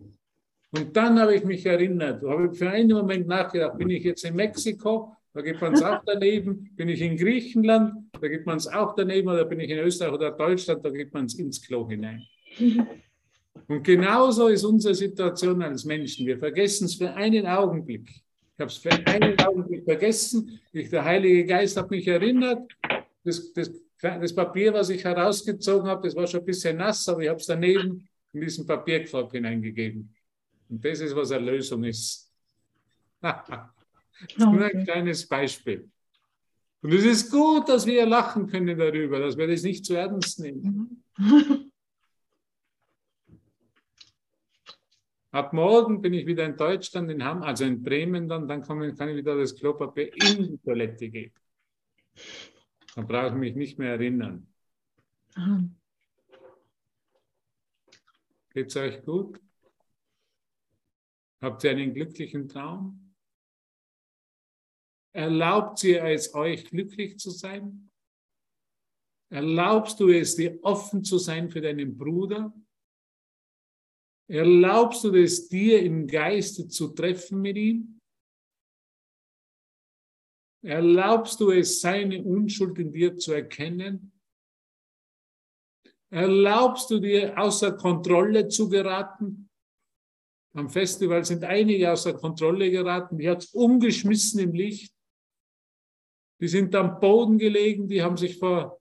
Und 0.70 0.96
dann 0.96 1.20
habe 1.20 1.36
ich 1.36 1.44
mich 1.44 1.66
erinnert, 1.66 2.22
habe 2.22 2.54
für 2.54 2.70
einen 2.70 2.92
Moment 2.92 3.26
nachgedacht, 3.26 3.76
bin 3.76 3.90
ich 3.90 4.04
jetzt 4.04 4.24
in 4.24 4.34
Mexiko, 4.34 5.12
da 5.34 5.42
gibt 5.42 5.60
man 5.60 5.74
es 5.74 5.82
auch 5.82 6.02
daneben, 6.06 6.70
bin 6.74 6.88
ich 6.88 7.02
in 7.02 7.14
Griechenland, 7.18 7.92
da 8.18 8.28
gibt 8.28 8.46
man 8.46 8.56
es 8.56 8.66
auch 8.66 8.94
daneben, 8.94 9.28
oder 9.28 9.44
bin 9.44 9.60
ich 9.60 9.68
in 9.68 9.78
Österreich 9.78 10.14
oder 10.14 10.30
Deutschland, 10.30 10.82
da 10.82 10.88
gibt 10.88 11.12
man 11.12 11.26
es 11.26 11.34
ins 11.34 11.60
Klo 11.60 11.86
hinein. 11.86 12.22
Und 13.68 13.82
genauso 13.82 14.48
ist 14.48 14.64
unsere 14.64 14.94
Situation 14.94 15.60
als 15.60 15.84
Menschen. 15.84 16.26
Wir 16.26 16.38
vergessen 16.38 16.86
es 16.86 16.94
für 16.94 17.12
einen 17.12 17.46
Augenblick. 17.46 18.25
Ich 18.56 18.60
habe 18.60 18.70
es 18.70 18.78
für 18.78 18.90
einen 18.90 19.38
Augenblick 19.40 19.84
vergessen. 19.84 20.58
Ich, 20.72 20.88
der 20.88 21.04
Heilige 21.04 21.44
Geist 21.44 21.76
hat 21.76 21.90
mich 21.90 22.08
erinnert. 22.08 22.72
Das, 23.22 23.52
das, 23.52 23.70
das 24.00 24.34
Papier, 24.34 24.72
was 24.72 24.88
ich 24.88 25.04
herausgezogen 25.04 25.86
habe, 25.86 26.08
das 26.08 26.16
war 26.16 26.26
schon 26.26 26.40
ein 26.40 26.46
bisschen 26.46 26.78
nass, 26.78 27.06
aber 27.06 27.20
ich 27.20 27.28
habe 27.28 27.38
es 27.38 27.44
daneben 27.44 28.08
in 28.32 28.40
diesen 28.40 28.66
Papierkorb 28.66 29.32
hineingegeben. 29.32 30.10
Und 30.70 30.82
das 30.82 31.00
ist, 31.00 31.14
was 31.14 31.32
Erlösung 31.32 31.84
ist. 31.84 32.32
ist 33.22 34.38
nur 34.38 34.64
ein 34.64 34.84
kleines 34.84 35.28
Beispiel. 35.28 35.90
Und 36.80 36.94
es 36.94 37.04
ist 37.04 37.30
gut, 37.30 37.68
dass 37.68 37.84
wir 37.84 38.06
lachen 38.06 38.46
können 38.46 38.78
darüber, 38.78 39.18
dass 39.18 39.36
wir 39.36 39.48
das 39.48 39.64
nicht 39.64 39.84
zu 39.84 39.96
ernst 39.96 40.40
nehmen. 40.40 41.02
Ab 45.36 45.52
morgen 45.52 46.00
bin 46.00 46.14
ich 46.14 46.24
wieder 46.24 46.46
in 46.46 46.56
Deutschland, 46.56 47.10
in 47.10 47.22
Hamm, 47.22 47.42
also 47.42 47.66
in 47.66 47.82
Bremen, 47.82 48.26
dann, 48.26 48.48
dann 48.48 48.62
kann, 48.62 48.80
ich 48.82 49.16
wieder 49.16 49.36
das 49.36 49.54
Klopapier 49.54 50.10
in 50.14 50.52
die 50.52 50.58
Toilette 50.64 51.10
geben. 51.10 51.34
Dann 52.94 53.06
brauche 53.06 53.26
ich 53.26 53.34
mich 53.34 53.54
nicht 53.54 53.78
mehr 53.78 53.90
erinnern. 53.90 54.46
Geht 58.54 58.68
es 58.68 58.76
euch 58.76 59.02
gut? 59.04 59.38
Habt 61.42 61.64
ihr 61.64 61.70
einen 61.72 61.92
glücklichen 61.92 62.48
Traum? 62.48 63.14
Erlaubt 65.12 65.84
ihr 65.84 66.02
es 66.04 66.34
euch, 66.34 66.64
glücklich 66.64 67.18
zu 67.18 67.28
sein? 67.28 67.90
Erlaubst 69.28 70.00
du 70.00 70.08
es 70.08 70.34
dir, 70.34 70.58
offen 70.62 71.04
zu 71.04 71.18
sein 71.18 71.50
für 71.50 71.60
deinen 71.60 71.94
Bruder? 71.98 72.54
Erlaubst 74.28 75.04
du 75.04 75.14
es 75.14 75.48
dir 75.48 75.82
im 75.82 76.06
Geiste 76.06 76.66
zu 76.66 76.88
treffen 76.88 77.40
mit 77.40 77.56
ihm? 77.56 78.00
Erlaubst 80.62 81.38
du 81.40 81.52
es, 81.52 81.80
seine 81.80 82.24
Unschuld 82.24 82.76
in 82.78 82.90
dir 82.90 83.16
zu 83.16 83.32
erkennen? 83.32 84.12
Erlaubst 86.10 86.90
du 86.90 86.98
dir 86.98 87.38
außer 87.38 87.76
Kontrolle 87.76 88.48
zu 88.48 88.68
geraten? 88.68 89.48
Am 90.54 90.70
Festival 90.70 91.24
sind 91.24 91.44
einige 91.44 91.92
außer 91.92 92.14
Kontrolle 92.14 92.70
geraten, 92.70 93.18
die 93.18 93.28
hat 93.28 93.44
es 93.44 93.54
umgeschmissen 93.54 94.40
im 94.40 94.54
Licht. 94.54 94.92
Die 96.40 96.48
sind 96.48 96.74
am 96.74 96.98
Boden 96.98 97.38
gelegen, 97.38 97.88
die 97.88 98.02
haben 98.02 98.16
sich 98.16 98.38
vor, 98.38 98.80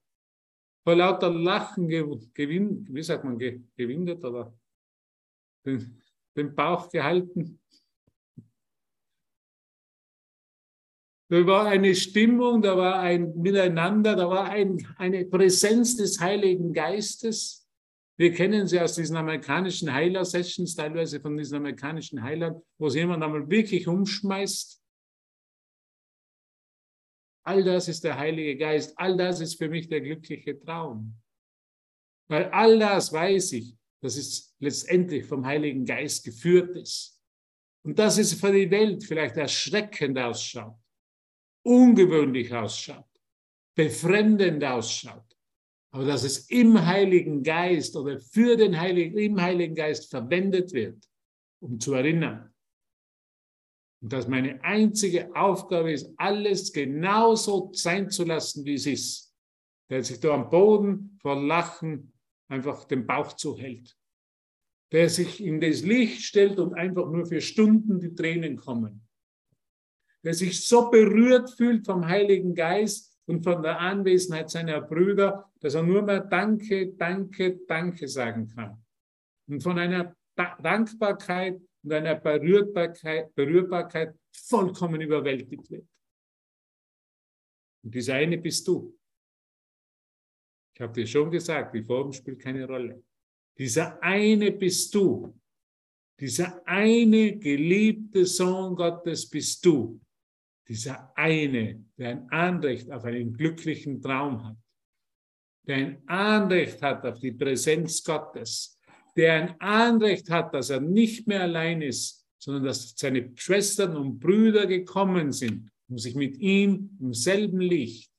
vor 0.83 0.95
lauter 0.95 1.31
Lachen 1.31 1.87
gewinnt, 1.87 2.91
wie 2.93 3.03
sagt 3.03 3.23
man, 3.25 3.37
gewindet 3.37 4.23
oder 4.23 4.57
den, 5.65 6.01
den 6.35 6.55
Bauch 6.55 6.89
gehalten. 6.89 7.59
Da 11.27 11.45
war 11.47 11.65
eine 11.65 11.95
Stimmung, 11.95 12.61
da 12.61 12.77
war 12.77 12.99
ein 12.99 13.35
Miteinander, 13.35 14.15
da 14.15 14.29
war 14.29 14.45
ein, 14.45 14.85
eine 14.97 15.25
Präsenz 15.25 15.97
des 15.97 16.19
Heiligen 16.19 16.71
Geistes. 16.71 17.67
Wir 18.17 18.31
kennen 18.31 18.67
sie 18.67 18.79
aus 18.79 18.95
diesen 18.95 19.17
amerikanischen 19.17 19.91
Heiler-Sessions, 19.91 20.75
teilweise 20.75 21.19
von 21.19 21.35
diesen 21.35 21.57
amerikanischen 21.57 22.21
Heilern, 22.21 22.61
wo 22.77 22.89
sich 22.89 23.01
jemand 23.01 23.23
einmal 23.23 23.49
wirklich 23.49 23.87
umschmeißt. 23.87 24.81
All 27.43 27.63
das 27.63 27.87
ist 27.87 28.03
der 28.03 28.17
Heilige 28.17 28.57
Geist, 28.57 28.97
all 28.97 29.17
das 29.17 29.41
ist 29.41 29.57
für 29.57 29.67
mich 29.67 29.87
der 29.87 30.01
glückliche 30.01 30.57
Traum. 30.59 31.15
Weil 32.27 32.45
all 32.51 32.79
das 32.79 33.11
weiß 33.11 33.51
ich, 33.53 33.75
dass 34.05 34.17
es 34.17 34.55
letztendlich 34.59 35.25
vom 35.25 35.43
Heiligen 35.47 35.83
Geist 35.83 36.23
geführt 36.23 36.77
ist. 36.77 37.19
Und 37.83 37.97
dass 37.97 38.19
es 38.19 38.35
für 38.35 38.51
die 38.51 38.69
Welt 38.69 39.03
vielleicht 39.03 39.35
erschreckend 39.35 40.19
ausschaut, 40.19 40.77
ungewöhnlich 41.65 42.53
ausschaut, 42.53 43.09
befremdend 43.75 44.63
ausschaut, 44.63 45.25
aber 45.91 46.05
dass 46.05 46.23
es 46.23 46.51
im 46.51 46.85
Heiligen 46.85 47.41
Geist 47.41 47.95
oder 47.95 48.19
für 48.19 48.55
den 48.55 48.79
Heiligen, 48.79 49.17
im 49.17 49.41
Heiligen 49.41 49.73
Geist 49.73 50.11
verwendet 50.11 50.71
wird, 50.71 51.03
um 51.59 51.79
zu 51.79 51.95
erinnern. 51.95 52.53
Und 54.03 54.13
dass 54.13 54.27
meine 54.27 54.63
einzige 54.63 55.35
Aufgabe 55.35 55.91
ist, 55.91 56.13
alles 56.17 56.71
genauso 56.71 57.71
sein 57.73 58.11
zu 58.11 58.23
lassen, 58.23 58.65
wie 58.65 58.75
es 58.75 58.85
ist. 58.85 59.35
Der 59.89 60.03
sich 60.03 60.19
da 60.19 60.35
am 60.35 60.49
Boden 60.49 61.17
vor 61.21 61.41
Lachen 61.41 62.14
einfach 62.47 62.85
den 62.85 63.05
Bauch 63.05 63.33
zuhält. 63.33 63.97
Der 64.91 65.09
sich 65.09 65.43
in 65.43 65.59
das 65.59 65.81
Licht 65.81 66.23
stellt 66.23 66.59
und 66.59 66.73
einfach 66.73 67.09
nur 67.09 67.25
für 67.25 67.41
Stunden 67.41 67.99
die 67.99 68.13
Tränen 68.13 68.55
kommen. 68.55 69.07
Der 70.23 70.33
sich 70.33 70.67
so 70.67 70.89
berührt 70.89 71.51
fühlt 71.51 71.85
vom 71.85 72.07
Heiligen 72.07 72.53
Geist 72.55 73.17
und 73.25 73.43
von 73.43 73.61
der 73.63 73.79
Anwesenheit 73.79 74.49
seiner 74.49 74.81
Brüder, 74.81 75.51
dass 75.59 75.73
er 75.73 75.83
nur 75.83 76.01
mehr 76.01 76.21
Danke, 76.21 76.93
Danke, 76.93 77.59
Danke 77.67 78.07
sagen 78.07 78.47
kann. 78.47 78.83
Und 79.47 79.61
von 79.61 79.77
einer 79.79 80.15
Dankbarkeit 80.35 81.59
und 81.83 81.93
einer 81.93 82.15
Berührbarkeit, 82.15 83.33
Berührbarkeit 83.35 84.15
vollkommen 84.31 85.01
überwältigt 85.01 85.69
wird. 85.69 85.87
Und 87.83 87.93
dieser 87.93 88.15
eine 88.15 88.37
bist 88.37 88.67
du. 88.67 88.97
Ich 90.75 90.81
habe 90.81 90.91
dir 90.91 91.07
schon 91.07 91.31
gesagt, 91.31 91.73
die 91.73 91.83
Form 91.83 92.11
spielt 92.11 92.39
keine 92.39 92.67
Rolle. 92.67 93.01
Dieser 93.57 94.01
eine 94.03 94.51
bist 94.51 94.93
du. 94.93 95.33
Dieser 96.19 96.61
eine 96.67 97.37
geliebte 97.37 98.25
Sohn 98.25 98.75
Gottes 98.75 99.29
bist 99.29 99.65
du. 99.65 100.01
Dieser 100.67 101.13
eine, 101.15 101.85
der 101.97 102.09
ein 102.09 102.29
Anrecht 102.29 102.91
auf 102.91 103.05
einen 103.05 103.31
glücklichen 103.31 104.01
Traum 104.01 104.43
hat. 104.43 104.57
Der 105.65 105.77
ein 105.77 106.07
Anrecht 106.07 106.81
hat 106.81 107.05
auf 107.05 107.19
die 107.19 107.31
Präsenz 107.31 108.03
Gottes. 108.03 108.77
Der 109.15 109.33
ein 109.33 109.61
Anrecht 109.61 110.29
hat, 110.29 110.53
dass 110.53 110.71
er 110.71 110.81
nicht 110.81 111.25
mehr 111.25 111.43
allein 111.43 111.81
ist, 111.81 112.27
sondern 112.37 112.65
dass 112.65 112.93
seine 112.97 113.31
Schwestern 113.35 113.95
und 113.95 114.19
Brüder 114.19 114.67
gekommen 114.67 115.31
sind, 115.31 115.69
um 115.87 115.97
sich 115.97 116.15
mit 116.15 116.37
ihm 116.37 116.97
im 116.99 117.13
selben 117.13 117.61
Licht, 117.61 118.11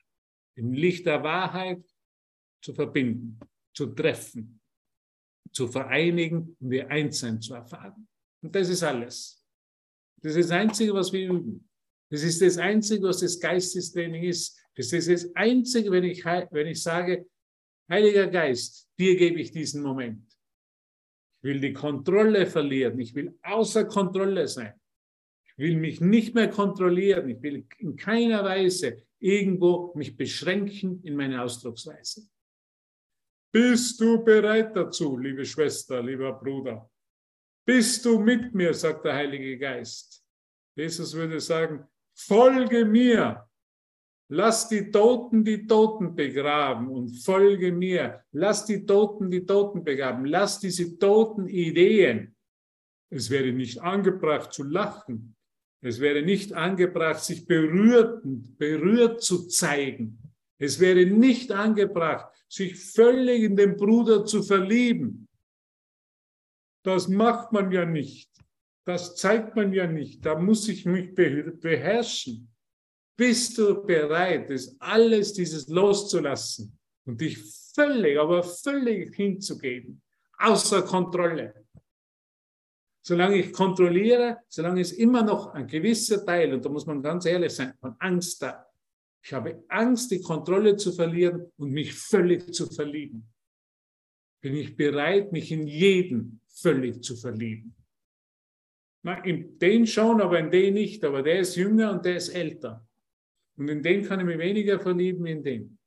im 0.54 0.72
Licht 0.72 1.04
der 1.04 1.22
Wahrheit 1.22 1.84
zu 2.66 2.74
verbinden, 2.74 3.38
zu 3.72 3.86
treffen, 3.86 4.60
zu 5.52 5.68
vereinigen 5.68 6.56
und 6.58 6.72
ihr 6.72 6.90
Einssein 6.90 7.40
zu 7.40 7.54
erfahren. 7.54 8.08
Und 8.42 8.52
das 8.56 8.68
ist 8.68 8.82
alles. 8.82 9.40
Das 10.20 10.34
ist 10.34 10.50
das 10.50 10.58
Einzige, 10.58 10.92
was 10.92 11.12
wir 11.12 11.30
üben. 11.30 11.68
Das 12.10 12.24
ist 12.24 12.42
das 12.42 12.58
Einzige, 12.58 13.04
was 13.04 13.20
das 13.20 13.38
Geistestraining 13.38 14.24
ist. 14.24 14.60
Das 14.74 14.92
ist 14.92 15.08
das 15.08 15.32
Einzige, 15.36 15.92
wenn 15.92 16.02
ich, 16.02 16.24
wenn 16.24 16.66
ich 16.66 16.82
sage, 16.82 17.28
Heiliger 17.88 18.26
Geist, 18.26 18.90
dir 18.98 19.16
gebe 19.16 19.40
ich 19.40 19.52
diesen 19.52 19.80
Moment. 19.80 20.26
Ich 21.38 21.44
will 21.44 21.60
die 21.60 21.72
Kontrolle 21.72 22.46
verlieren. 22.46 22.98
Ich 22.98 23.14
will 23.14 23.38
außer 23.44 23.84
Kontrolle 23.84 24.48
sein. 24.48 24.74
Ich 25.44 25.56
will 25.56 25.76
mich 25.76 26.00
nicht 26.00 26.34
mehr 26.34 26.50
kontrollieren. 26.50 27.28
Ich 27.28 27.40
will 27.40 27.64
in 27.78 27.94
keiner 27.94 28.42
Weise 28.42 29.04
irgendwo 29.20 29.94
mich 29.94 30.16
beschränken 30.16 31.00
in 31.04 31.14
meiner 31.14 31.44
Ausdrucksweise. 31.44 32.28
Bist 33.52 34.00
du 34.00 34.22
bereit 34.22 34.76
dazu, 34.76 35.16
liebe 35.16 35.44
Schwester, 35.44 36.02
lieber 36.02 36.32
Bruder? 36.32 36.90
Bist 37.66 38.04
du 38.04 38.18
mit 38.18 38.54
mir, 38.54 38.72
sagt 38.74 39.04
der 39.04 39.14
Heilige 39.14 39.58
Geist. 39.58 40.22
Jesus 40.76 41.14
würde 41.14 41.40
sagen, 41.40 41.84
folge 42.14 42.84
mir. 42.84 43.48
Lass 44.28 44.68
die 44.68 44.90
Toten 44.90 45.44
die 45.44 45.66
Toten 45.66 46.14
begraben 46.14 46.88
und 46.88 47.10
folge 47.24 47.72
mir. 47.72 48.24
Lass 48.32 48.66
die 48.66 48.84
Toten 48.84 49.30
die 49.30 49.46
Toten 49.46 49.84
begraben. 49.84 50.26
Lass 50.26 50.58
diese 50.58 50.98
toten 50.98 51.48
Ideen. 51.48 52.34
Es 53.08 53.30
wäre 53.30 53.52
nicht 53.52 53.80
angebracht 53.80 54.52
zu 54.52 54.64
lachen. 54.64 55.36
Es 55.80 56.00
wäre 56.00 56.22
nicht 56.22 56.52
angebracht, 56.52 57.22
sich 57.22 57.46
berührt, 57.46 58.22
berührt 58.58 59.22
zu 59.22 59.46
zeigen. 59.46 60.18
Es 60.58 60.80
wäre 60.80 61.04
nicht 61.04 61.52
angebracht, 61.52 62.34
sich 62.48 62.76
völlig 62.76 63.42
in 63.42 63.56
den 63.56 63.76
Bruder 63.76 64.24
zu 64.24 64.42
verlieben. 64.42 65.28
Das 66.82 67.08
macht 67.08 67.52
man 67.52 67.70
ja 67.72 67.84
nicht. 67.84 68.30
Das 68.84 69.16
zeigt 69.16 69.56
man 69.56 69.72
ja 69.72 69.86
nicht. 69.86 70.24
Da 70.24 70.38
muss 70.38 70.68
ich 70.68 70.86
mich 70.86 71.14
beherrschen. 71.14 72.48
Bist 73.16 73.58
du 73.58 73.84
bereit, 73.84 74.50
das 74.50 74.76
alles 74.78 75.32
dieses 75.32 75.68
loszulassen 75.68 76.78
und 77.06 77.20
dich 77.20 77.38
völlig, 77.74 78.18
aber 78.18 78.42
völlig 78.42 79.14
hinzugeben, 79.14 80.02
außer 80.38 80.82
Kontrolle? 80.82 81.66
Solange 83.02 83.36
ich 83.36 83.52
kontrolliere, 83.52 84.38
solange 84.48 84.80
ist 84.80 84.92
immer 84.92 85.22
noch 85.22 85.54
ein 85.54 85.66
gewisser 85.66 86.26
Teil, 86.26 86.52
und 86.52 86.64
da 86.64 86.68
muss 86.68 86.86
man 86.86 87.02
ganz 87.02 87.24
ehrlich 87.24 87.52
sein, 87.52 87.72
von 87.80 87.96
Angst 88.00 88.42
da. 88.42 88.65
Ich 89.26 89.32
habe 89.32 89.64
Angst, 89.66 90.12
die 90.12 90.20
Kontrolle 90.20 90.76
zu 90.76 90.92
verlieren 90.92 91.50
und 91.56 91.72
mich 91.72 91.92
völlig 91.92 92.54
zu 92.54 92.64
verlieben. 92.68 93.28
Bin 94.40 94.54
ich 94.54 94.76
bereit, 94.76 95.32
mich 95.32 95.50
in 95.50 95.66
jeden 95.66 96.40
völlig 96.46 97.02
zu 97.02 97.16
verlieben. 97.16 97.74
Na, 99.02 99.24
in 99.24 99.58
den 99.58 99.84
schon, 99.84 100.20
aber 100.20 100.38
in 100.38 100.52
den 100.52 100.74
nicht. 100.74 101.04
Aber 101.04 101.24
der 101.24 101.40
ist 101.40 101.56
jünger 101.56 101.90
und 101.90 102.04
der 102.04 102.18
ist 102.18 102.28
älter. 102.28 102.88
Und 103.56 103.66
in 103.66 103.82
den 103.82 104.04
kann 104.04 104.20
ich 104.20 104.26
mich 104.26 104.38
weniger 104.38 104.78
verlieben 104.78 105.26
in 105.26 105.42
den. 105.42 105.78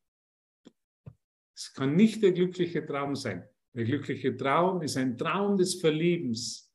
Es 1.55 1.73
kann 1.73 1.95
nicht 1.95 2.21
der 2.21 2.33
glückliche 2.33 2.85
Traum 2.85 3.15
sein. 3.15 3.47
Der 3.73 3.85
glückliche 3.85 4.35
Traum 4.35 4.81
ist 4.81 4.97
ein 4.97 5.17
Traum 5.17 5.55
des 5.55 5.79
Verliebens 5.79 6.69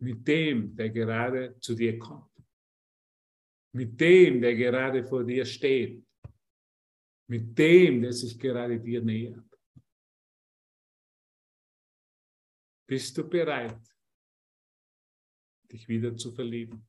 mit 0.00 0.26
dem, 0.26 0.74
der 0.74 0.90
gerade 0.90 1.56
zu 1.60 1.76
dir 1.76 2.00
kommt. 2.00 2.35
Mit 3.76 4.00
dem, 4.00 4.40
der 4.40 4.54
gerade 4.54 5.04
vor 5.04 5.22
dir 5.22 5.44
steht. 5.44 6.02
Mit 7.28 7.58
dem, 7.58 8.00
der 8.00 8.12
sich 8.14 8.38
gerade 8.38 8.80
dir 8.80 9.02
nähert. 9.02 9.44
Bist 12.88 13.18
du 13.18 13.28
bereit, 13.28 13.82
dich 15.70 15.86
wieder 15.88 16.16
zu 16.16 16.32
verlieben? 16.32 16.88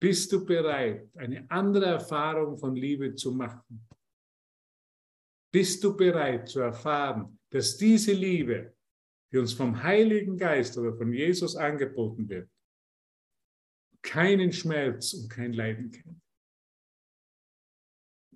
Bist 0.00 0.30
du 0.30 0.46
bereit, 0.46 1.10
eine 1.16 1.50
andere 1.50 1.86
Erfahrung 1.86 2.56
von 2.56 2.76
Liebe 2.76 3.12
zu 3.16 3.32
machen? 3.32 3.88
Bist 5.52 5.82
du 5.82 5.96
bereit 5.96 6.48
zu 6.48 6.60
erfahren, 6.60 7.40
dass 7.50 7.76
diese 7.76 8.12
Liebe, 8.12 8.76
die 9.32 9.38
uns 9.38 9.52
vom 9.52 9.82
Heiligen 9.82 10.36
Geist 10.36 10.78
oder 10.78 10.94
von 10.96 11.12
Jesus 11.12 11.56
angeboten 11.56 12.28
wird, 12.28 12.48
keinen 14.02 14.52
Schmerz 14.52 15.12
und 15.14 15.28
kein 15.28 15.52
Leiden 15.52 15.90
kennt? 15.90 16.20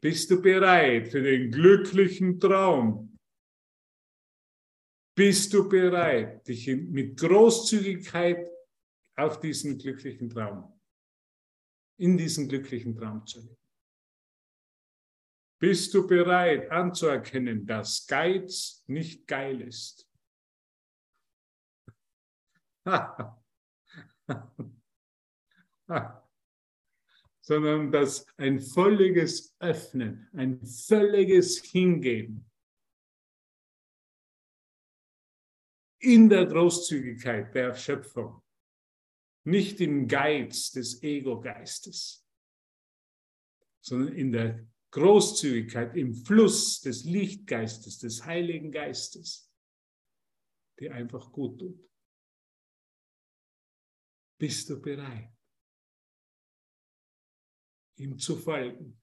Bist 0.01 0.31
du 0.31 0.41
bereit 0.43 1.09
für 1.09 1.23
den 1.23 1.51
glücklichen 1.51 2.39
Traum? 2.39 3.19
Bist 5.17 5.55
du 5.55 5.69
bereit, 5.69 6.47
dich 6.47 6.67
mit 6.67 7.17
Großzügigkeit 7.19 8.51
auf 9.17 9.41
diesen 9.41 9.79
glücklichen 9.79 10.29
Traum, 10.29 10.79
in 11.99 12.19
diesen 12.19 12.49
glücklichen 12.49 12.95
Traum 12.97 13.25
zu 13.27 13.41
leben? 13.41 13.57
Bist 15.61 15.95
du 15.95 16.07
bereit 16.07 16.71
anzuerkennen, 16.71 17.65
dass 17.65 18.07
Geiz 18.07 18.85
nicht 18.87 19.27
geil 19.27 19.63
ist? 19.63 20.07
Sondern 27.41 27.93
dass 27.93 28.27
ein 28.37 28.61
völliges 28.61 29.55
Öffnen, 29.59 30.29
ein 30.33 30.65
völliges 30.65 31.63
Hingeben 31.63 32.51
in 35.99 36.29
der 36.29 36.47
Großzügigkeit 36.47 37.55
der 37.55 37.75
Schöpfung, 37.75 38.43
nicht 39.45 39.81
im 39.81 40.07
Geiz 40.07 40.71
des 40.71 41.03
Ego-Geistes, 41.03 42.27
sondern 43.81 44.15
in 44.15 44.33
der 44.33 44.67
Großzügigkeit 44.91 45.97
im 45.97 46.15
Fluss 46.15 46.81
des 46.81 47.05
Lichtgeistes, 47.05 47.99
des 47.99 48.25
Heiligen 48.25 48.71
Geistes, 48.71 49.51
die 50.79 50.89
einfach 50.89 51.33
gut 51.33 51.59
tut. 51.59 51.91
Bist 54.39 54.71
du 54.71 54.81
bereit, 54.81 55.34
ihm 57.97 58.19
zu 58.19 58.37
folgen? 58.37 59.01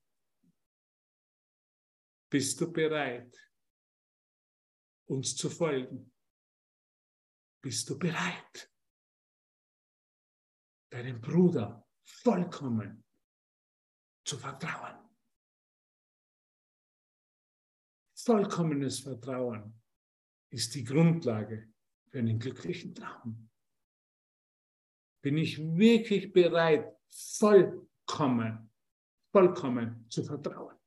Bist 2.30 2.60
du 2.62 2.72
bereit, 2.72 3.38
uns 5.08 5.36
zu 5.36 5.50
folgen? 5.50 6.14
Bist 7.62 7.90
du 7.90 8.00
bereit, 8.00 8.72
deinem 10.90 11.22
Bruder 11.22 11.88
vollkommen 12.04 13.04
zu 14.26 14.38
vertrauen? 14.38 14.98
Vollkommenes 18.16 19.00
Vertrauen 19.00 19.82
ist 20.52 20.76
die 20.76 20.84
Grundlage 20.84 21.74
für 22.10 22.20
einen 22.20 22.40
glücklichen 22.40 22.94
Traum. 22.94 23.50
Bin 25.24 25.38
ich 25.38 25.58
wirklich 25.60 26.32
bereit, 26.32 26.96
vollkommen, 27.10 28.71
vollkommen 29.32 30.06
zu 30.10 30.24
vertrauen? 30.24 30.78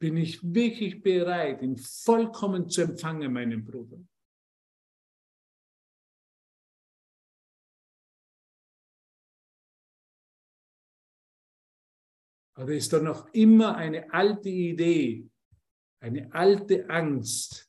Bin 0.00 0.16
ich 0.16 0.40
wirklich 0.42 1.02
bereit, 1.02 1.60
ihn 1.60 1.76
vollkommen 1.76 2.68
zu 2.68 2.82
empfangen, 2.82 3.32
meinen 3.32 3.64
Bruder? 3.64 3.98
Aber 12.54 12.74
ist 12.74 12.92
da 12.92 13.00
noch 13.00 13.32
immer 13.34 13.76
eine 13.76 14.12
alte 14.12 14.48
Idee, 14.48 15.28
eine 16.00 16.32
alte 16.32 16.88
Angst, 16.90 17.68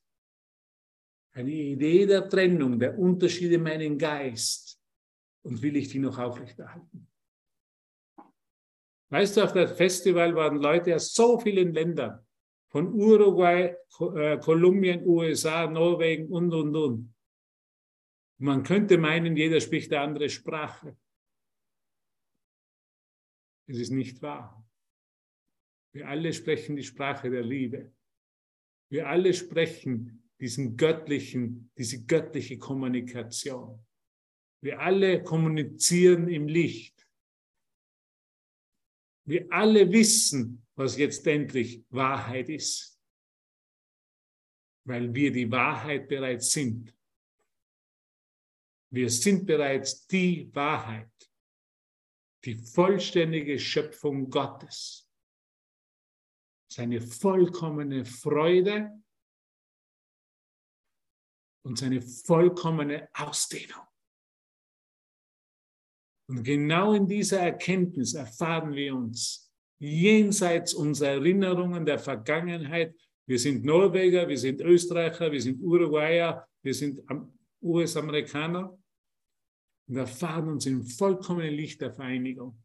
eine 1.31 1.51
Idee 1.51 2.05
der 2.05 2.27
Trennung, 2.27 2.79
der 2.79 2.97
Unterschiede 2.97 3.55
in 3.55 3.63
meinem 3.63 3.97
Geist 3.97 4.68
und 5.43 5.61
will 5.61 5.75
ich 5.75 5.89
die 5.89 5.99
noch 5.99 6.17
aufrechterhalten? 6.17 7.07
Weißt 9.09 9.37
du, 9.37 9.43
auf 9.43 9.53
das 9.53 9.75
Festival 9.75 10.35
waren 10.35 10.57
Leute 10.57 10.95
aus 10.95 11.13
so 11.13 11.39
vielen 11.39 11.73
Ländern, 11.73 12.25
von 12.69 12.93
Uruguay, 12.93 13.75
äh, 14.15 14.37
Kolumbien, 14.37 15.05
USA, 15.05 15.67
Norwegen 15.67 16.27
und, 16.27 16.53
und, 16.53 16.75
und. 16.75 17.15
Man 18.37 18.63
könnte 18.63 18.97
meinen, 18.97 19.35
jeder 19.35 19.59
spricht 19.59 19.91
eine 19.91 20.01
andere 20.01 20.29
Sprache. 20.29 20.95
Es 23.67 23.77
ist 23.77 23.89
nicht 23.89 24.21
wahr. 24.21 24.65
Wir 25.91 26.07
alle 26.07 26.31
sprechen 26.31 26.75
die 26.75 26.83
Sprache 26.83 27.29
der 27.29 27.43
Liebe. 27.43 27.91
Wir 28.89 29.07
alle 29.07 29.33
sprechen 29.33 30.29
diesen 30.39 30.77
göttlichen, 30.77 31.71
diese 31.77 32.05
göttliche 32.05 32.57
Kommunikation. 32.57 33.83
Wir 34.61 34.79
alle 34.79 35.23
kommunizieren 35.23 36.27
im 36.27 36.47
Licht. 36.47 37.07
Wir 39.25 39.47
alle 39.51 39.91
wissen, 39.91 40.65
was 40.75 40.97
jetzt 40.97 41.25
endlich 41.27 41.85
Wahrheit 41.89 42.49
ist, 42.49 42.99
weil 44.85 45.13
wir 45.13 45.31
die 45.31 45.51
Wahrheit 45.51 46.07
bereits 46.07 46.51
sind. 46.51 46.95
Wir 48.91 49.09
sind 49.09 49.45
bereits 49.45 50.07
die 50.07 50.53
Wahrheit, 50.53 51.11
die 52.43 52.55
vollständige 52.55 53.59
Schöpfung 53.59 54.29
Gottes 54.29 55.09
seine 56.71 57.01
vollkommene 57.01 58.05
Freude 58.05 59.03
und 61.65 61.77
seine 61.77 62.01
vollkommene 62.01 63.09
Ausdehnung. 63.13 63.88
Und 66.29 66.43
genau 66.43 66.93
in 66.93 67.07
dieser 67.07 67.39
Erkenntnis 67.39 68.13
erfahren 68.13 68.75
wir 68.75 68.93
uns 68.93 69.51
jenseits 69.79 70.75
unserer 70.75 71.13
Erinnerungen 71.13 71.83
der 71.87 71.97
Vergangenheit. 71.97 72.95
Wir 73.25 73.39
sind 73.39 73.65
Norweger, 73.65 74.27
wir 74.27 74.37
sind 74.37 74.61
Österreicher, 74.61 75.31
wir 75.31 75.41
sind 75.41 75.59
Uruguayer, 75.59 76.47
wir 76.61 76.73
sind 76.75 77.01
US-Amerikaner 77.63 78.77
und 79.87 79.95
erfahren 79.95 80.49
uns 80.49 80.67
im 80.67 80.83
vollkommenen 80.83 81.55
Licht 81.55 81.81
der 81.81 81.93
Vereinigung. 81.93 82.61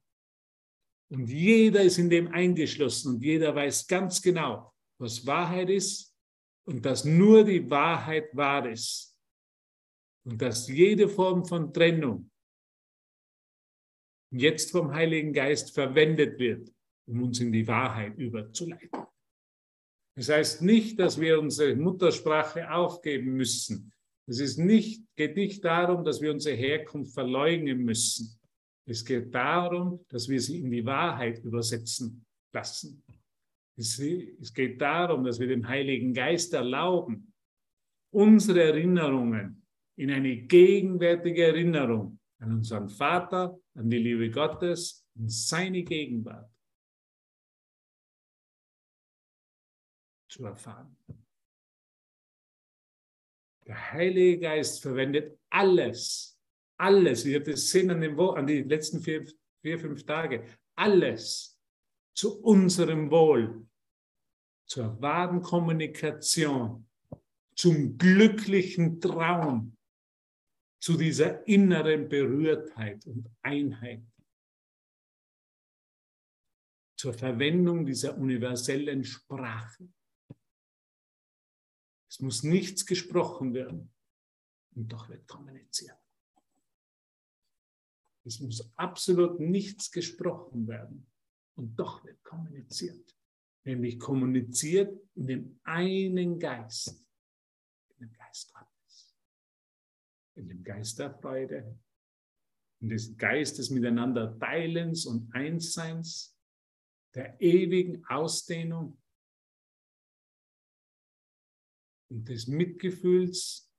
Und 1.11 1.31
jeder 1.31 1.83
ist 1.83 1.96
in 1.96 2.11
dem 2.11 2.29
eingeschlossen 2.29 3.14
und 3.14 3.24
jeder 3.24 3.55
weiß 3.55 3.87
ganz 3.87 4.20
genau, 4.20 4.74
was 4.98 5.27
Wahrheit 5.27 5.70
ist 5.70 6.14
und 6.66 6.85
dass 6.85 7.07
nur 7.07 7.44
die 7.44 7.70
Wahrheit 7.70 8.29
wahr 8.37 8.68
ist. 8.70 9.16
Und 10.27 10.42
dass 10.42 10.68
jede 10.68 11.09
Form 11.09 11.46
von 11.46 11.72
Trennung 11.72 12.31
jetzt 14.38 14.70
vom 14.70 14.92
Heiligen 14.92 15.33
Geist 15.33 15.75
verwendet 15.75 16.38
wird, 16.38 16.73
um 17.07 17.23
uns 17.23 17.40
in 17.40 17.53
die 17.53 17.66
Wahrheit 17.66 18.16
überzuleiten. 18.16 19.07
Das 20.16 20.29
heißt 20.29 20.62
nicht, 20.62 20.99
dass 20.99 21.20
wir 21.20 21.40
unsere 21.40 21.75
Muttersprache 21.75 22.70
aufgeben 22.70 23.35
müssen. 23.35 23.92
Es 24.27 24.38
ist 24.38 24.59
nicht, 24.59 25.05
geht 25.16 25.37
nicht 25.37 25.64
darum, 25.64 26.05
dass 26.05 26.20
wir 26.20 26.31
unsere 26.31 26.57
Herkunft 26.57 27.12
verleugnen 27.12 27.85
müssen. 27.85 28.38
Es 28.87 29.05
geht 29.05 29.35
darum, 29.35 30.05
dass 30.09 30.29
wir 30.29 30.40
sie 30.40 30.61
in 30.61 30.70
die 30.70 30.85
Wahrheit 30.85 31.42
übersetzen 31.44 32.25
lassen. 32.53 33.03
Es, 33.77 33.99
geht 34.55 34.81
darum, 34.81 35.25
dass 35.25 35.40
wir 35.40 35.49
dem 35.49 35.66
Heiligen 35.66 36.14
Geist 36.14 36.53
erlauben, 36.55 37.33
unsere 38.12 38.62
Erinnerungen 38.62 39.66
in 39.97 40.11
eine 40.11 40.37
gegenwärtige 40.37 41.47
Erinnerung 41.47 42.20
an 42.45 42.53
unseren 42.53 42.89
Vater, 42.89 43.59
an 43.75 43.89
die 43.89 43.99
Liebe 43.99 44.31
Gottes, 44.31 45.07
in 45.15 45.29
seine 45.29 45.83
Gegenwart 45.83 46.51
zu 50.29 50.45
erfahren. 50.45 50.97
Der 53.67 53.93
Heilige 53.93 54.41
Geist 54.41 54.83
verwendet 54.83 55.39
alles, 55.49 56.39
alles, 56.79 57.25
ihr 57.25 57.39
habt 57.39 57.49
es 57.49 57.73
gesehen 57.73 57.91
an, 57.91 58.01
den, 58.01 58.19
an 58.19 58.47
die 58.47 58.63
letzten 58.63 59.01
vier, 59.01 59.27
vier, 59.63 59.79
fünf 59.79 60.05
Tage, 60.05 60.45
alles 60.77 61.59
zu 62.15 62.43
unserem 62.43 63.11
Wohl, 63.11 63.67
zur 64.67 65.01
wahren 65.01 65.41
Kommunikation, 65.41 66.87
zum 67.55 67.97
glücklichen 67.97 69.01
Traum, 69.01 69.74
zu 70.85 70.99
dieser 70.99 71.49
inneren 71.49 72.11
Berührtheit 72.11 73.07
und 73.07 73.27
Einheit, 73.40 74.05
zur 76.94 77.14
Verwendung 77.14 77.87
dieser 77.87 78.18
universellen 78.18 79.03
Sprache. 79.03 79.88
Es 82.07 82.20
muss 82.20 82.42
nichts 82.42 82.85
gesprochen 82.85 83.55
werden 83.55 83.94
und 84.75 84.92
doch 84.92 85.09
wird 85.09 85.27
kommuniziert. 85.27 85.99
Es 88.27 88.40
muss 88.40 88.70
absolut 88.77 89.40
nichts 89.40 89.90
gesprochen 89.90 90.68
werden 90.68 91.11
und 91.55 91.75
doch 91.77 92.05
wird 92.05 92.23
kommuniziert. 92.23 93.16
Nämlich 93.64 93.99
kommuniziert 93.99 95.01
in 95.14 95.27
dem 95.29 95.61
einen 95.64 96.38
Geist, 96.38 97.03
in 97.88 98.01
dem 98.01 98.12
Geist 98.12 98.53
Gottes, 98.53 98.74
in 100.37 100.49
dem 100.49 100.62
Geist 100.62 100.99
der 100.99 101.14
Freude, 101.14 101.79
in 102.81 102.88
des 102.88 103.16
Geistes 103.16 103.70
miteinander 103.70 104.38
Teilens 104.38 105.07
und 105.07 105.33
Einsseins, 105.35 106.37
der 107.14 107.40
ewigen 107.40 108.05
Ausdehnung 108.07 109.01
und 112.11 112.29
des 112.29 112.47
Mitgefühls 112.47 113.70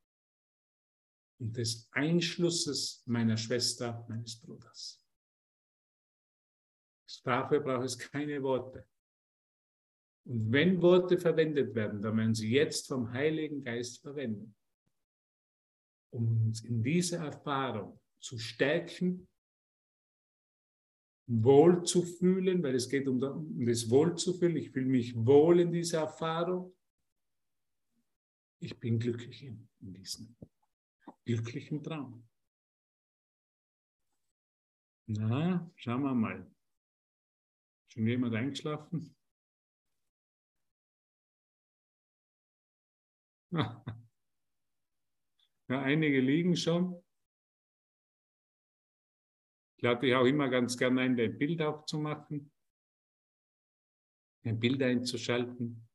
und 1.39 1.57
des 1.57 1.89
Einschlusses 1.91 3.03
meiner 3.05 3.37
Schwester, 3.37 4.05
meines 4.07 4.39
Bruders. 4.39 5.05
Dafür 7.23 7.59
braucht 7.59 7.85
es 7.85 7.97
keine 7.97 8.41
Worte. 8.43 8.87
Und 10.25 10.51
wenn 10.51 10.81
Worte 10.81 11.17
verwendet 11.17 11.73
werden, 11.73 12.01
dann 12.01 12.17
werden 12.17 12.35
sie 12.35 12.51
jetzt 12.51 12.87
vom 12.87 13.11
Heiligen 13.11 13.63
Geist 13.63 14.01
verwendet, 14.01 14.53
um 16.15 16.45
uns 16.47 16.63
in 16.63 16.81
dieser 16.81 17.25
Erfahrung 17.25 17.99
zu 18.19 18.39
stärken, 18.39 19.27
wohl 21.27 21.83
zu 21.83 22.03
fühlen, 22.03 22.63
weil 22.63 22.75
es 22.75 22.89
geht 22.89 23.07
um 23.07 23.19
das 23.19 23.89
Wohlzufühlen. 23.89 24.55
Ich 24.55 24.71
fühle 24.71 24.85
mich 24.85 25.13
wohl 25.15 25.59
in 25.59 25.71
dieser 25.71 26.01
Erfahrung. 26.01 26.73
Ich 28.59 28.79
bin 28.79 28.99
glücklich 28.99 29.43
in, 29.43 29.67
in 29.81 29.93
diesem 29.93 30.35
glücklichen 31.25 31.83
Traum. 31.83 32.27
Na, 35.07 35.69
schauen 35.75 36.03
wir 36.03 36.13
mal. 36.13 36.51
Schon 37.87 38.07
jemand 38.07 38.35
eingeschlafen? 38.35 39.15
Ja, 45.67 45.81
einige 45.81 46.19
liegen 46.19 46.55
schon. 46.55 47.01
Ich 49.77 49.83
lade 49.83 50.01
dich 50.01 50.15
auch 50.15 50.25
immer 50.25 50.49
ganz 50.49 50.77
gerne 50.77 51.01
ein, 51.01 51.17
dein 51.17 51.37
Bild 51.37 51.61
aufzumachen, 51.61 52.51
ein 54.43 54.59
Bild 54.59 54.81
einzuschalten. 54.83 55.87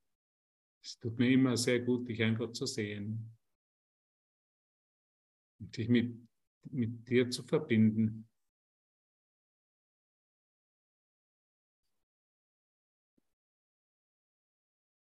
Es 0.82 0.98
tut 0.98 1.18
mir 1.18 1.30
immer 1.30 1.56
sehr 1.56 1.80
gut, 1.80 2.08
dich 2.08 2.22
einfach 2.22 2.52
zu 2.52 2.66
sehen 2.66 3.36
und 5.60 5.76
dich 5.76 5.88
mit, 5.88 6.16
mit 6.70 7.08
dir 7.08 7.30
zu 7.30 7.42
verbinden. 7.44 8.28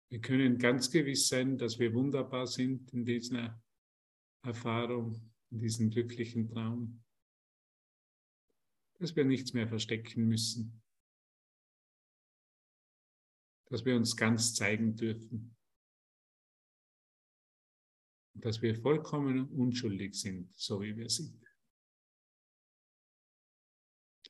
Wir 0.09 0.21
können 0.21 0.57
ganz 0.57 0.89
gewiss 0.89 1.27
sein, 1.27 1.57
dass 1.57 1.77
wir 1.77 1.93
wunderbar 1.93 2.47
sind 2.47 2.91
in 2.93 3.03
dieser 3.03 3.61
Erfahrung, 4.45 5.31
in 5.51 5.59
diesem 5.59 5.89
glücklichen 5.89 6.47
Traum, 6.47 7.03
dass 8.99 9.15
wir 9.15 9.25
nichts 9.25 9.53
mehr 9.53 9.67
verstecken 9.67 10.27
müssen, 10.27 10.81
dass 13.69 13.85
wir 13.85 13.95
uns 13.95 14.15
ganz 14.15 14.53
zeigen 14.53 14.95
dürfen 14.95 15.55
dass 18.35 18.61
wir 18.61 18.75
vollkommen 18.75 19.49
unschuldig 19.49 20.13
sind, 20.13 20.51
so 20.57 20.81
wie 20.81 20.95
wir 20.95 21.09
sind. 21.09 21.41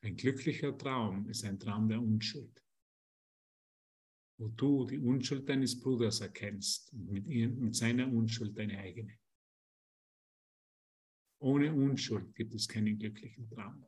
Ein 0.01 0.15
glücklicher 0.15 0.77
Traum 0.77 1.27
ist 1.27 1.43
ein 1.43 1.59
Traum 1.59 1.89
der 1.89 1.99
Unschuld, 1.99 2.63
wo 4.37 4.47
du 4.49 4.85
die 4.85 4.99
Unschuld 4.99 5.49
deines 5.49 5.79
Bruders 5.79 6.21
erkennst 6.21 6.93
und 6.93 7.09
mit, 7.09 7.27
ihr, 7.27 7.49
mit 7.49 7.75
seiner 7.75 8.07
Unschuld 8.07 8.55
deine 8.57 8.77
eigene. 8.77 9.17
Ohne 11.45 11.73
Unschuld 11.73 12.35
gibt 12.35 12.55
es 12.55 12.67
keinen 12.67 12.97
glücklichen 12.97 13.47
Traum. 13.49 13.85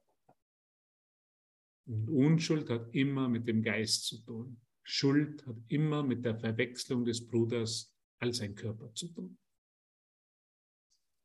Und 1.88 2.10
Unschuld 2.10 2.70
hat 2.70 2.94
immer 2.94 3.28
mit 3.28 3.48
dem 3.48 3.64
Geist 3.64 4.06
zu 4.06 4.24
tun. 4.24 4.62
Schuld 4.84 5.46
hat 5.46 5.58
immer 5.68 6.04
mit 6.04 6.24
der 6.24 6.38
Verwechslung 6.38 7.04
des 7.04 7.26
Bruders 7.26 7.94
als 8.20 8.42
ein 8.42 8.56
Körper 8.56 8.94
zu 8.94 9.08
tun 9.14 9.38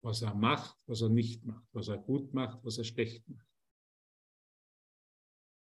was 0.02 0.22
er 0.22 0.34
macht, 0.34 0.76
was 0.86 1.00
er 1.00 1.08
nicht 1.08 1.44
macht, 1.44 1.66
was 1.72 1.88
er 1.88 1.98
gut 1.98 2.34
macht, 2.34 2.64
was 2.64 2.78
er 2.78 2.84
schlecht 2.84 3.26
macht, 3.28 3.48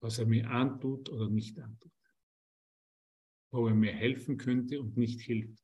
was 0.00 0.18
er 0.18 0.26
mir 0.26 0.50
antut 0.50 1.10
oder 1.10 1.28
nicht 1.28 1.58
antut, 1.58 1.92
wo 3.52 3.68
er 3.68 3.74
mir 3.74 3.92
helfen 3.92 4.38
könnte 4.38 4.80
und 4.80 4.96
nicht 4.96 5.20
hilft. 5.20 5.62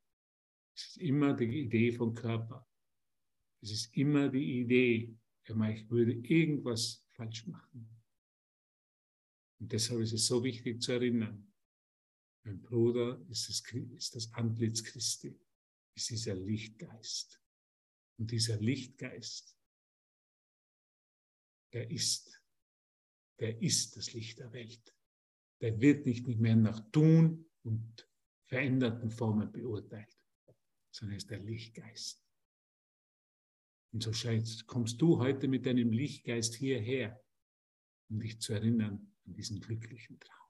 Es 0.76 0.88
ist 0.88 0.98
immer 0.98 1.34
die 1.34 1.62
Idee 1.62 1.92
vom 1.92 2.14
Körper. 2.14 2.66
Es 3.62 3.70
ist 3.70 3.96
immer 3.96 4.28
die 4.28 4.60
Idee, 4.60 5.14
ich 5.46 5.90
würde 5.90 6.12
irgendwas 6.12 7.04
falsch 7.10 7.46
machen. 7.46 7.88
Und 9.58 9.72
deshalb 9.72 10.00
ist 10.00 10.12
es 10.12 10.26
so 10.26 10.42
wichtig 10.42 10.80
zu 10.80 10.92
erinnern, 10.92 11.52
mein 12.44 12.60
Bruder 12.62 13.20
ist 13.28 13.48
das, 13.48 13.62
ist 13.96 14.14
das 14.14 14.32
Antlitz 14.32 14.82
Christi, 14.82 15.38
ist 15.94 16.10
dieser 16.10 16.34
Lichtgeist. 16.34 17.42
Und 18.16 18.30
dieser 18.30 18.58
Lichtgeist, 18.58 19.56
der 21.72 21.90
ist, 21.90 22.42
der 23.38 23.60
ist 23.60 23.96
das 23.96 24.12
Licht 24.12 24.38
der 24.38 24.52
Welt. 24.52 24.94
Der 25.60 25.78
wird 25.80 26.06
nicht 26.06 26.26
mehr 26.26 26.56
nach 26.56 26.80
Tun 26.90 27.50
und 27.62 28.08
veränderten 28.44 29.10
Formen 29.10 29.52
beurteilt, 29.52 30.18
sondern 30.90 31.16
ist 31.16 31.30
der 31.30 31.40
Lichtgeist. 31.40 32.29
Und 33.92 34.02
so 34.02 34.12
kommst 34.66 35.00
du 35.02 35.18
heute 35.18 35.48
mit 35.48 35.66
deinem 35.66 35.90
Lichtgeist 35.90 36.54
hierher, 36.54 37.20
um 38.08 38.20
dich 38.20 38.40
zu 38.40 38.52
erinnern 38.52 39.14
an 39.26 39.34
diesen 39.34 39.60
glücklichen 39.60 40.20
Traum. 40.20 40.40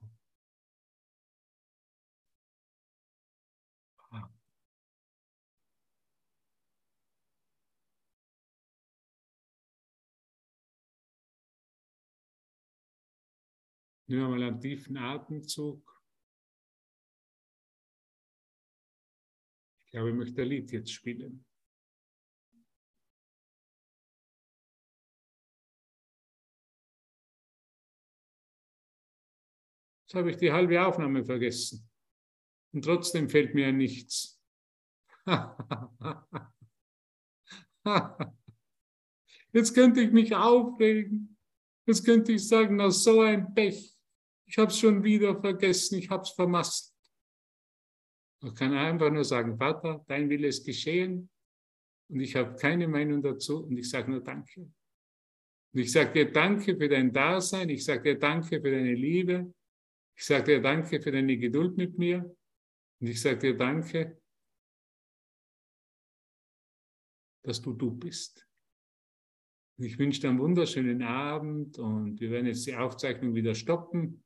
Nehmen 14.11 14.23
wir 14.23 14.29
mal 14.29 14.43
einen 14.43 14.59
tiefen 14.59 14.97
Atemzug. 14.97 16.03
Ich 19.85 19.91
glaube, 19.91 20.09
ich 20.09 20.15
möchte 20.15 20.41
ein 20.41 20.49
Lied 20.49 20.69
jetzt 20.73 20.91
spielen. 20.91 21.45
Jetzt 30.11 30.19
habe 30.19 30.29
ich 30.29 30.35
die 30.35 30.51
halbe 30.51 30.85
Aufnahme 30.85 31.23
vergessen. 31.23 31.89
Und 32.73 32.83
trotzdem 32.83 33.29
fällt 33.29 33.55
mir 33.55 33.71
nichts. 33.71 34.43
Jetzt 39.53 39.73
könnte 39.73 40.01
ich 40.01 40.11
mich 40.11 40.35
aufregen. 40.35 41.37
Jetzt 41.85 42.03
könnte 42.03 42.33
ich 42.33 42.45
sagen, 42.45 42.75
na 42.75 42.91
so 42.91 43.21
ein 43.21 43.53
Pech 43.53 43.95
ich 44.51 44.57
habe 44.57 44.69
es 44.69 44.79
schon 44.79 45.01
wieder 45.01 45.39
vergessen, 45.39 45.97
ich 45.97 46.09
habe 46.09 46.23
es 46.23 46.31
vermasst. 46.31 46.93
Man 48.41 48.53
kann 48.53 48.73
einfach 48.73 49.09
nur 49.09 49.23
sagen, 49.23 49.57
Vater, 49.57 50.03
dein 50.09 50.29
Wille 50.29 50.49
ist 50.49 50.65
geschehen 50.65 51.29
und 52.09 52.19
ich 52.19 52.35
habe 52.35 52.57
keine 52.57 52.85
Meinung 52.85 53.21
dazu 53.21 53.63
und 53.63 53.77
ich 53.77 53.89
sage 53.89 54.11
nur 54.11 54.19
Danke. 54.19 54.59
Und 54.59 55.79
ich 55.79 55.89
sage 55.89 56.11
dir 56.11 56.29
Danke 56.33 56.75
für 56.75 56.89
dein 56.89 57.13
Dasein, 57.13 57.69
ich 57.69 57.85
sage 57.85 58.03
dir 58.03 58.19
Danke 58.19 58.59
für 58.61 58.71
deine 58.71 58.93
Liebe, 58.93 59.53
ich 60.21 60.27
sage 60.27 60.43
dir 60.43 60.61
Danke 60.61 61.01
für 61.01 61.11
deine 61.11 61.35
Geduld 61.35 61.77
mit 61.77 61.97
mir 61.97 62.19
Und 62.99 63.07
ich 63.07 63.19
sage 63.19 63.39
dir 63.39 63.57
danke, 63.57 64.21
dass 67.43 67.59
du 67.59 67.73
du 67.73 67.89
bist. 67.89 68.47
Und 69.79 69.85
ich 69.85 69.97
wünsche 69.97 70.21
dir 70.21 70.29
einen 70.29 70.37
wunderschönen 70.37 71.01
Abend 71.01 71.79
und 71.79 72.19
wir 72.19 72.29
werden 72.29 72.45
jetzt 72.45 72.67
die 72.67 72.75
Aufzeichnung 72.75 73.33
wieder 73.33 73.55
stoppen. 73.55 74.23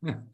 Am 0.00 0.30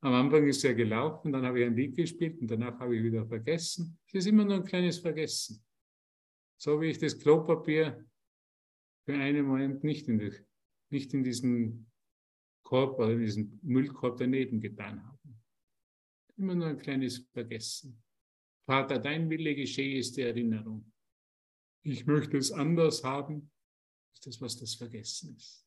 Anfang 0.00 0.46
ist 0.46 0.64
er 0.64 0.74
gelaufen, 0.74 1.32
dann 1.32 1.44
habe 1.44 1.58
ich 1.58 1.66
ein 1.66 1.74
Lied 1.74 1.96
gespielt 1.96 2.40
und 2.40 2.48
danach 2.48 2.78
habe 2.78 2.96
ich 2.96 3.02
wieder 3.02 3.26
vergessen. 3.26 3.98
Es 4.06 4.14
ist 4.14 4.26
immer 4.26 4.44
nur 4.44 4.58
ein 4.58 4.64
kleines 4.64 5.00
Vergessen. 5.00 5.64
So 6.56 6.80
wie 6.80 6.90
ich 6.90 6.98
das 6.98 7.18
Klopapier 7.18 8.08
für 9.04 9.14
einen 9.14 9.46
Moment 9.46 9.82
nicht 9.82 10.06
in, 10.06 10.20
die, 10.20 10.30
nicht 10.90 11.12
in 11.12 11.24
diesen 11.24 11.87
Korb 12.68 12.98
oder 12.98 13.16
diesen 13.16 13.58
Müllkorb 13.62 14.18
daneben 14.18 14.60
getan 14.60 15.02
habe. 15.02 15.18
Immer 16.36 16.54
nur 16.54 16.66
ein 16.66 16.78
kleines 16.78 17.26
Vergessen. 17.32 18.02
Vater, 18.66 18.98
dein 18.98 19.30
Wille 19.30 19.54
geschehe 19.54 19.98
ist 19.98 20.18
die 20.18 20.20
Erinnerung. 20.20 20.92
Ich 21.82 22.04
möchte 22.04 22.36
es 22.36 22.52
anders 22.52 23.02
haben, 23.02 23.50
ist 24.12 24.26
das, 24.26 24.38
was 24.42 24.58
das 24.58 24.74
Vergessen 24.74 25.34
ist. 25.34 25.66